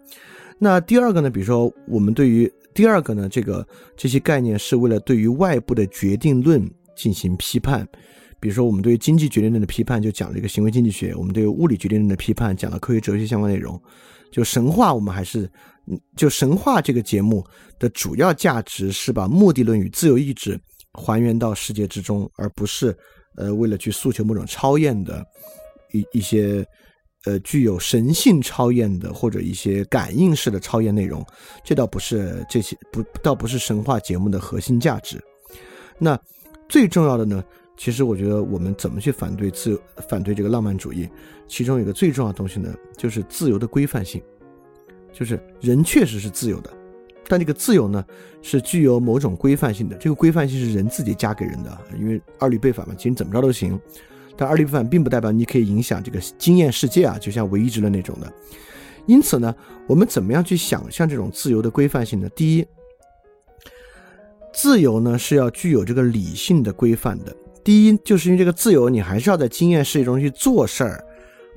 [0.57, 1.29] 那第二个呢？
[1.29, 3.65] 比如说，我们对于第二个呢，这个
[3.95, 7.87] 这些概念是为了对于外部的决定论进行批判。
[8.39, 13.81] 比如说，我们对于经济决定论的批判就讲了一个行为经济学；我们对于物理决定论的批判讲了科学哲学相关内容。
[14.31, 15.49] 就神话，我们还是
[16.15, 17.45] 就神话这个节目
[17.77, 20.59] 的主要价值是把目的论与自由意志
[20.93, 22.95] 还原到世界之中，而不是
[23.35, 25.25] 呃为了去诉求某种超验的
[25.91, 26.65] 一一些。
[27.25, 31.23] 呃，具有神性超验的或者一些感应式的超验内容，
[31.65, 35.21] 这倒不是这些不倒不是神话节目的核心价值。
[35.97, 36.17] 那
[36.69, 37.43] 最重要的呢，
[37.79, 41.07] 其实我觉得我们怎么去反对自由、反对这个浪漫主义，
[41.47, 44.21] 其中有一个最重要的东西呢，就是自由的规范性。
[45.13, 46.69] 就是人确实是自由的，
[47.29, 48.05] 但这个自由呢，
[48.41, 49.95] 是具有某种规范性的。
[49.95, 53.79] 这个规范性是人自己加给人的，因为二律背反嘛，其实怎么着都行。
[54.35, 58.29] 但二律背反并不代表你可以影响这个经验世界啊，就像唯一之论那种的。
[59.05, 59.55] 因此呢，
[59.87, 62.27] 我们怎么样去想象这种自由的规范性呢？
[62.35, 62.67] 第一，
[64.53, 67.33] 自由呢是要具有这个理性的规范的。
[67.63, 71.03] 第一，就是因为这个自由，你还是要在经验世界中去做事儿。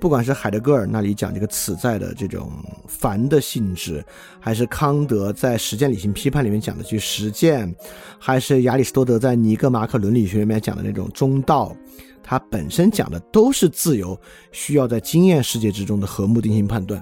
[0.01, 2.51] 不管是海德格尔那里讲这个此在的这种
[2.89, 4.05] 凡的性质，
[4.41, 7.73] 还是康德在实践理性批判里面讲的去实践，
[8.19, 11.77] 还是亚里士多德在尼格马可伦理学里面讲的那种中道。
[12.21, 14.19] 它本身讲的都是自由，
[14.51, 17.01] 需要在经验世界之中的和睦定性判断，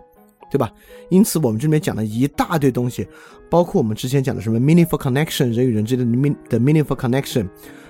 [0.50, 0.70] 对吧？
[1.08, 3.06] 因此，我们这里面讲了一大堆东西，
[3.48, 7.48] 包括我们之前讲的什么 meaningful connection，人与人之间的 mean 的 meaningful connection，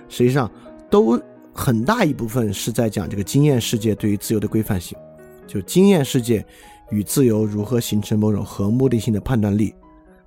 [0.09, 0.51] 实际上
[0.91, 1.19] 都
[1.53, 4.99] 很大一部分是在讲这个经验世界对于自由的规范性，
[5.47, 6.45] 就经验世界
[6.91, 9.75] 与自由如何形成某种和目的性的判断力。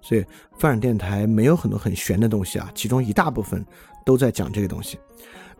[0.01, 0.25] 所以，
[0.57, 3.65] 发展电台没有很多很玄的东西啊，其中一大部分
[4.05, 4.97] 都在讲这个东西。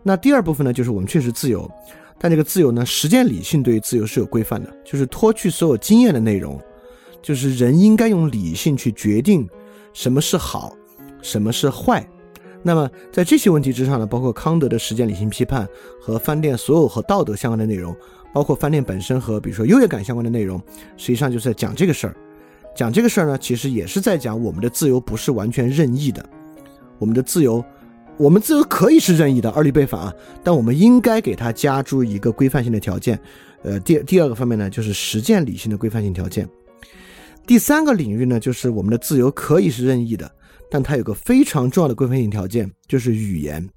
[0.01, 1.69] 那第二部分呢，就是我们确实自由，
[2.19, 6.59] 但这个自由呢，实践理性对于自由是有规范的，就是脱去所有经验的内容，
[7.21, 9.47] 就是人应该用理性去决定
[9.93, 10.75] 什么是好，
[11.21, 12.05] 什么是坏。
[12.63, 15.67] 那么在这些问题之上呢，包括康德的实践理性批判
[16.01, 17.95] 和饭店所有和道德相关的内容，
[18.33, 20.61] 包括饭店本身和比如说优越感相关的内容，
[20.97, 22.15] 实际上就是在讲这个事儿。
[22.75, 26.25] 讲这个事儿呢，其实也是在讲我们的自由不是完全任意的，
[26.97, 27.63] 我们的自由。
[28.15, 33.19] 我们自由可以是任意的，二律背反啊，但我们应该给它加注一个规范性的条件。
[33.63, 36.47] 呃，第第二个方面呢，就是实践理性的规范性条件。
[37.47, 40.31] 第三个领域呢，就是我们的自由可以是任意的，
[40.69, 43.67] 但它有个非常重要的规范性条件，就是语言。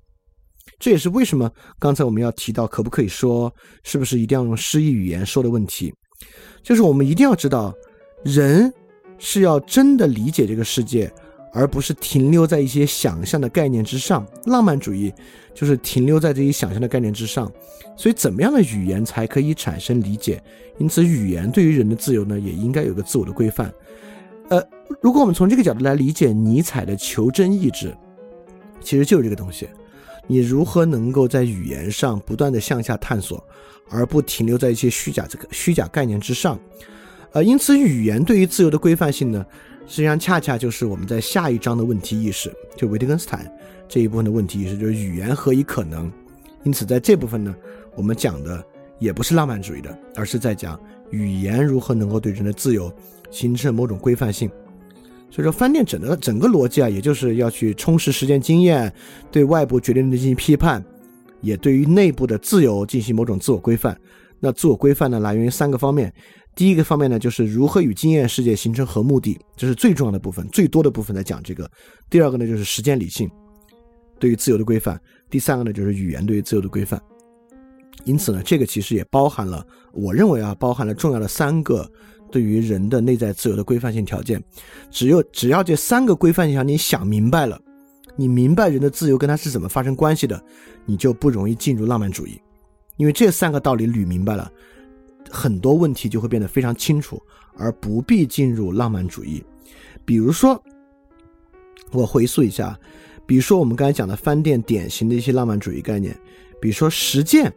[0.79, 3.53] 这也是为什么刚才我们要提到可不可以说，
[3.85, 5.95] 是不是一定要用诗意语言说的问题，
[6.63, 7.75] 就是我们一定要知道，
[8.25, 8.73] 人
[9.19, 11.11] 是要真的理解这个世界，
[11.53, 14.27] 而不是停留在一些想象的概念之上。
[14.45, 15.11] 浪漫主义
[15.55, 17.51] 就是停留在这些想象的概念之上，
[17.97, 20.43] 所以怎么样的语言才可以产生理解？
[20.79, 23.73] 因此，语言对于人的自由呢，也应该有个自我的规范。
[25.01, 27.95] 如果我们从这个角度来理解尼采的求真意志，
[28.81, 29.69] 其实就是这个东西。
[30.27, 33.43] 你如何能够在语言上不断的向下探索，
[33.89, 36.59] 而不停留在一些虚假这个虚假概念之上？
[37.33, 39.45] 呃，因此语言对于自由的规范性呢，
[39.87, 43.49] 实际上恰恰就是我们在下一章的问题意识，就维特根斯坦
[43.89, 46.11] 这一部分的问题意识，就是语言何以可能？
[46.65, 47.55] 因此在这部分呢，
[47.95, 48.65] 我们讲的
[48.99, 50.81] 也不是浪漫主义的，而是在讲
[51.11, 52.93] 语言如何能够对人的自由
[53.31, 54.51] 形成某种规范性。
[55.29, 58.91] 所以说，饭店整个整个逻辑啊，也就是要去充实实践经验，
[59.31, 60.83] 对外部决定的进行批判，
[61.43, 63.99] 也对于内部的自由进行某种自我规范。
[64.41, 66.13] 那自我规范呢，来源于三个方面。
[66.55, 71.71] 第一个方面呢，就是如何与经验世界形成和目的，这是最重要的部分，最多的部分在讲这个。
[72.09, 73.31] 第二个呢，就是实践理性
[74.19, 74.99] 对于自由的规范。
[75.29, 76.99] 第三个呢，就是语言对于自由的规范。
[78.05, 81.87] 因此呢，这个其实也包含了，我认为啊，包含了重要的三个。
[82.31, 84.43] 对于人的内在自由的规范性条件，
[84.91, 87.61] 只有只要这三个规范性条你想明白了，
[88.17, 90.43] 你明白人的自由跟他是怎么发生关系的，
[90.85, 92.41] 你就不容易进入浪漫主义。
[92.97, 94.51] 因为这三个道理捋明白了，
[95.31, 97.21] 很多问题就会变得非常清楚，
[97.57, 99.43] 而不必进入浪漫主义。
[100.05, 100.63] 比如说，
[101.93, 102.79] 我回溯一下，
[103.27, 106.17] 比如说我们刚才讲的饭店典型的一些浪漫主义概念，
[106.61, 107.53] 比如说实践。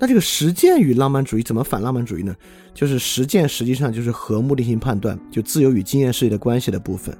[0.00, 2.34] 那这个实践与浪漫主义怎么反浪漫主义呢？
[2.72, 7.14] 就是实践实际上就是和目的性判断，就自由与经验世界的关系的部分。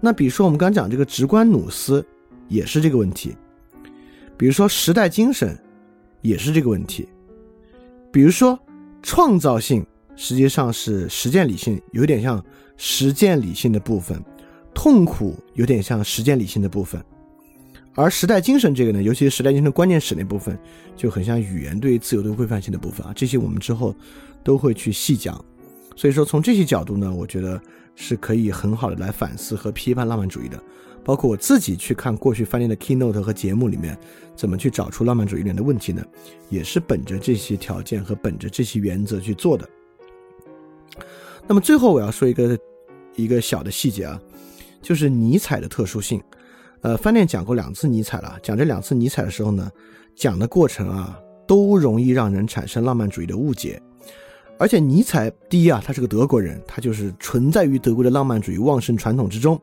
[0.00, 2.02] 那比如说我们刚讲这个直观努斯，
[2.48, 3.36] 也是这个问题。
[4.38, 5.58] 比如说时代精神，
[6.22, 7.06] 也是这个问题。
[8.10, 8.58] 比如说
[9.02, 9.84] 创造性，
[10.16, 12.42] 实际上是实践理性，有点像
[12.78, 14.18] 实践理性的部分；
[14.74, 17.02] 痛苦有点像实践理性的部分。
[17.96, 20.56] 而时代精神这个呢，尤其是时代精神关键史那部分，
[20.94, 23.12] 就很像语言对自由的规范性的部分啊。
[23.16, 23.94] 这些我们之后
[24.44, 25.42] 都会去细讲。
[25.96, 27.58] 所以说，从这些角度呢，我觉得
[27.94, 30.62] 是可以很好的来反思和批判浪漫主义的。
[31.02, 33.96] 包括我自己去看过去翻译的 keynote 和节目里面，
[34.34, 36.04] 怎么去找出浪漫主义里面的问题呢？
[36.50, 39.66] 也是本着这些条件和本着这些原则去做的。
[41.46, 42.58] 那么最后我要说一个
[43.14, 44.20] 一个小的细节啊，
[44.82, 46.20] 就是尼采的特殊性。
[46.82, 48.36] 呃，饭店讲过两次尼采了。
[48.42, 49.70] 讲这两次尼采的时候呢，
[50.14, 53.80] 讲的过程啊，都容易让人产生浪漫主义的误解。
[54.58, 59.60] 而且尼采，第一啊，他是个德国人，他就是存在于德国的浪漫主义旺盛传统之中。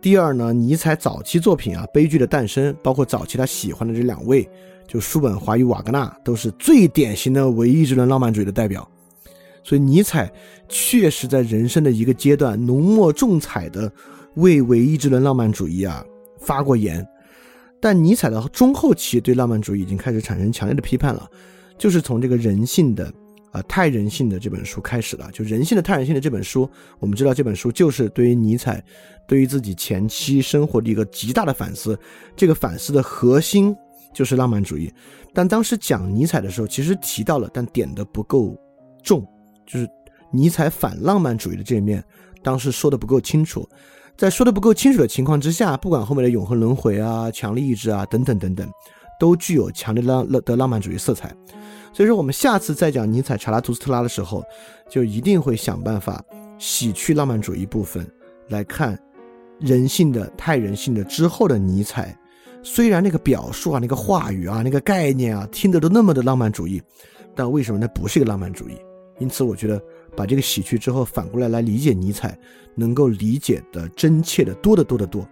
[0.00, 4.48] 第二呢，尼采早期作品啊，《悲剧的诞生》，包括早期他喜欢的这两位，
[4.86, 8.88] 就叔本华与瓦格纳，都是最典型的唯意志论浪漫主义的代表。
[9.64, 10.32] 所以尼采
[10.68, 13.90] 确实在人生的一个阶段，浓墨重彩的
[14.34, 16.04] 为唯意志论浪漫主义啊。
[16.44, 17.06] 发过言，
[17.80, 21.28] 但尼采的中后期对浪漫主义已经开始产生强烈的批判了，
[21.78, 23.12] 就是从这个人性的
[23.50, 25.30] 啊太人性的这本书开始了。
[25.32, 26.68] 就人性的太人性的这本书，
[26.98, 28.82] 我们知道这本书就是对于尼采
[29.26, 31.98] 对于自己前期生活的一个极大的反思。
[32.36, 33.74] 这个反思的核心
[34.12, 34.92] 就是浪漫主义。
[35.34, 38.56] 但当时讲尼采的时候，其实提到了，但点的不够
[39.02, 39.26] 重，
[39.66, 39.88] 就是
[40.30, 42.04] 尼采反浪漫主义的这一面，
[42.42, 43.68] 当时说的不够清楚。
[44.16, 48.70] 在说的不够清楚的情况之下，不管后面的永恒轮回啊、强力意志啊等等等等，
[49.18, 51.34] 都具有强烈浪的浪漫主义色彩。
[51.92, 54.44] 所以说，我们下次再讲尼采、查拉图斯特拉的时候，
[54.88, 56.22] 就一定会想办法
[56.58, 58.06] 洗去浪漫主义部分，
[58.48, 58.96] 来看
[59.58, 62.16] 人性的太人性的之后的尼采。
[62.62, 66.80] 虽然那个表述啊、那个话语啊、那个概念啊，听得都那么的浪漫主义，
[67.34, 68.78] 但为什么那不是一个浪漫主义？
[69.18, 69.82] 因此，我觉得。
[70.16, 72.38] 把这个洗去之后，反过来来理解尼采，
[72.74, 75.26] 能够理解的真切的多得多得多。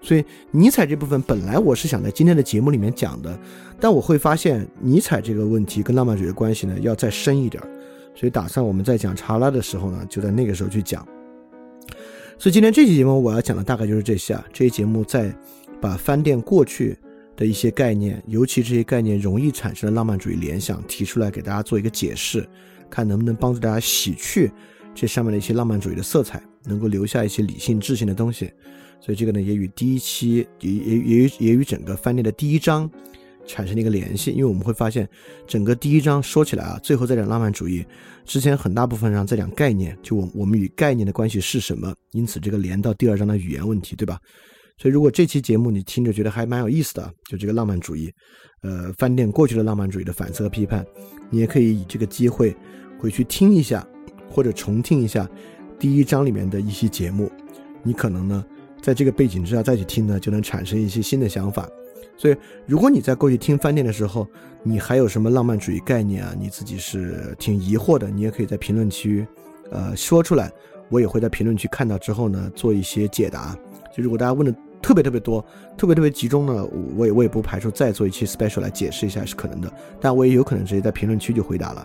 [0.00, 3.36] 所以尼采这部分本来我是想在今天的节目里面讲的，
[3.80, 7.62] 但我会发现尼采这个问题跟浪漫主义的关系呢要再深一点，
[8.14, 11.04] 所以打算我们在讲查拉的时候呢，就在那个时候去讲。
[12.38, 14.44] 所以今天这期节目我要讲的大概就是这些啊。
[14.52, 15.34] 这期节目在
[15.80, 16.96] 把翻店过去
[17.34, 22.46] 的一些概念，尤其这些概念容易产生的浪漫主义联想提出来，给大家做一个解释。
[22.90, 24.50] 看能不能帮助大家洗去
[24.94, 28.50] 这上面的一些浪漫主义的色彩，能够留下一些理性、智性的东西。
[29.00, 32.90] 所以这个呢，也与第一期也也也也与整个翻店的第一章
[33.46, 34.30] 产生了一个联系。
[34.30, 35.08] 因为我们会发现，
[35.46, 37.84] 整个第一章说起来啊，最后在讲浪漫主义
[38.24, 41.94] 之前，很大部分上在讲概念，就我我们与概念的关系是什么。
[42.12, 44.18] 因此，这个连到第二章的语言问题，对吧？
[44.78, 48.12] 所以如果这期节目你听着觉得还蛮有意思的，就这个浪漫主义，
[48.62, 50.84] 呃，饭店过去的浪漫主义的反思和批判，
[51.30, 52.56] 你也可以以这个机会
[52.98, 53.86] 回去听一下，
[54.28, 55.28] 或者重听一下
[55.78, 57.30] 第一章里面的一些节目，
[57.82, 58.44] 你可能呢，
[58.82, 61.68] 在这个背景之下再去听呢，就能产生一些新的想法。
[62.18, 62.36] 所以，
[62.66, 64.26] 如果你在过去听饭店的时候，
[64.62, 66.34] 你还有什么浪漫主义概念啊？
[66.38, 69.26] 你自己是挺疑惑的，你也可以在评论区，
[69.70, 70.50] 呃，说出来，
[70.88, 73.54] 我也会在评论区看到之后呢，做一些解答。
[73.94, 75.44] 就如果大家问的特别特别多，
[75.76, 76.64] 特别特别集中呢，
[76.94, 81.84] 我也我也不排除再做一期 special 来解释一下是可能的，但我也有可能直接在评论区就回答了。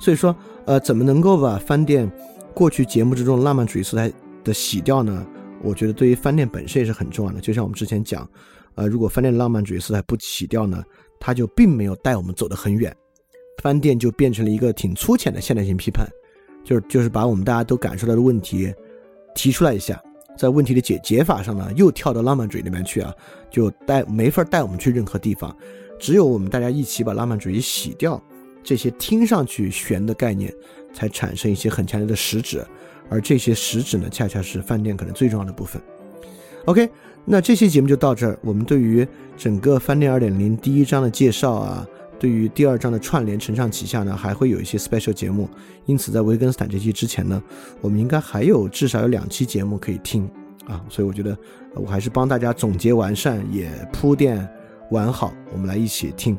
[0.00, 2.10] 所以说，呃，怎么能够把饭店
[2.52, 4.12] 过去节目之中浪漫主义色彩
[4.42, 5.24] 的洗掉呢？
[5.62, 8.28] 我觉得对于饭店本身也是很重要的，就像我们之前讲。
[8.74, 10.82] 呃，如果饭店浪漫主义色彩不洗掉呢，
[11.20, 12.92] 它就并没有带我们走得很远，
[13.62, 16.04] 饭店就变成了一个挺粗浅的现代性批判，
[16.64, 18.72] 就是就是把我们大家都感受到的问题
[19.34, 20.00] 提出来一下，
[20.40, 23.14] 在问题的解解法上呢，又跳到浪漫主义里面去啊，
[23.50, 25.54] 就带没法带我们去任何地方，
[25.98, 28.18] 只有我们大家一起把浪漫主义洗掉，
[28.64, 30.50] 这些听上去玄的概念
[30.94, 32.66] 才产生一些很强烈的实质，
[33.10, 35.78] 而这些实质呢，恰恰是饭店可能最重要的部分。
[36.64, 36.88] OK。
[37.26, 38.36] 那这期节目就到这儿。
[38.42, 41.86] 我们对于整个饭店二点零第一章的介绍啊，
[42.20, 45.48] 对于第二章的串联承上启下呢，还会有一些 special 节目。
[45.86, 47.42] 因此，在维根斯坦这期之前呢，
[47.80, 50.30] 我们应该还有至少有两期节目可以听
[50.66, 50.84] 啊。
[50.90, 51.36] 所以我觉得
[51.74, 54.46] 我还是帮大家总结完善，也铺垫
[54.90, 56.38] 完好，我们来一起听。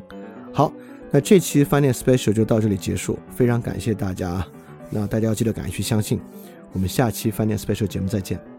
[0.52, 0.72] 好，
[1.10, 4.48] 那这期饭店 special 就到这里结束，非常感谢大家啊。
[4.88, 6.20] 那大家要记得赶紧去相信。
[6.72, 8.51] 我们下期饭店 special 节目再见。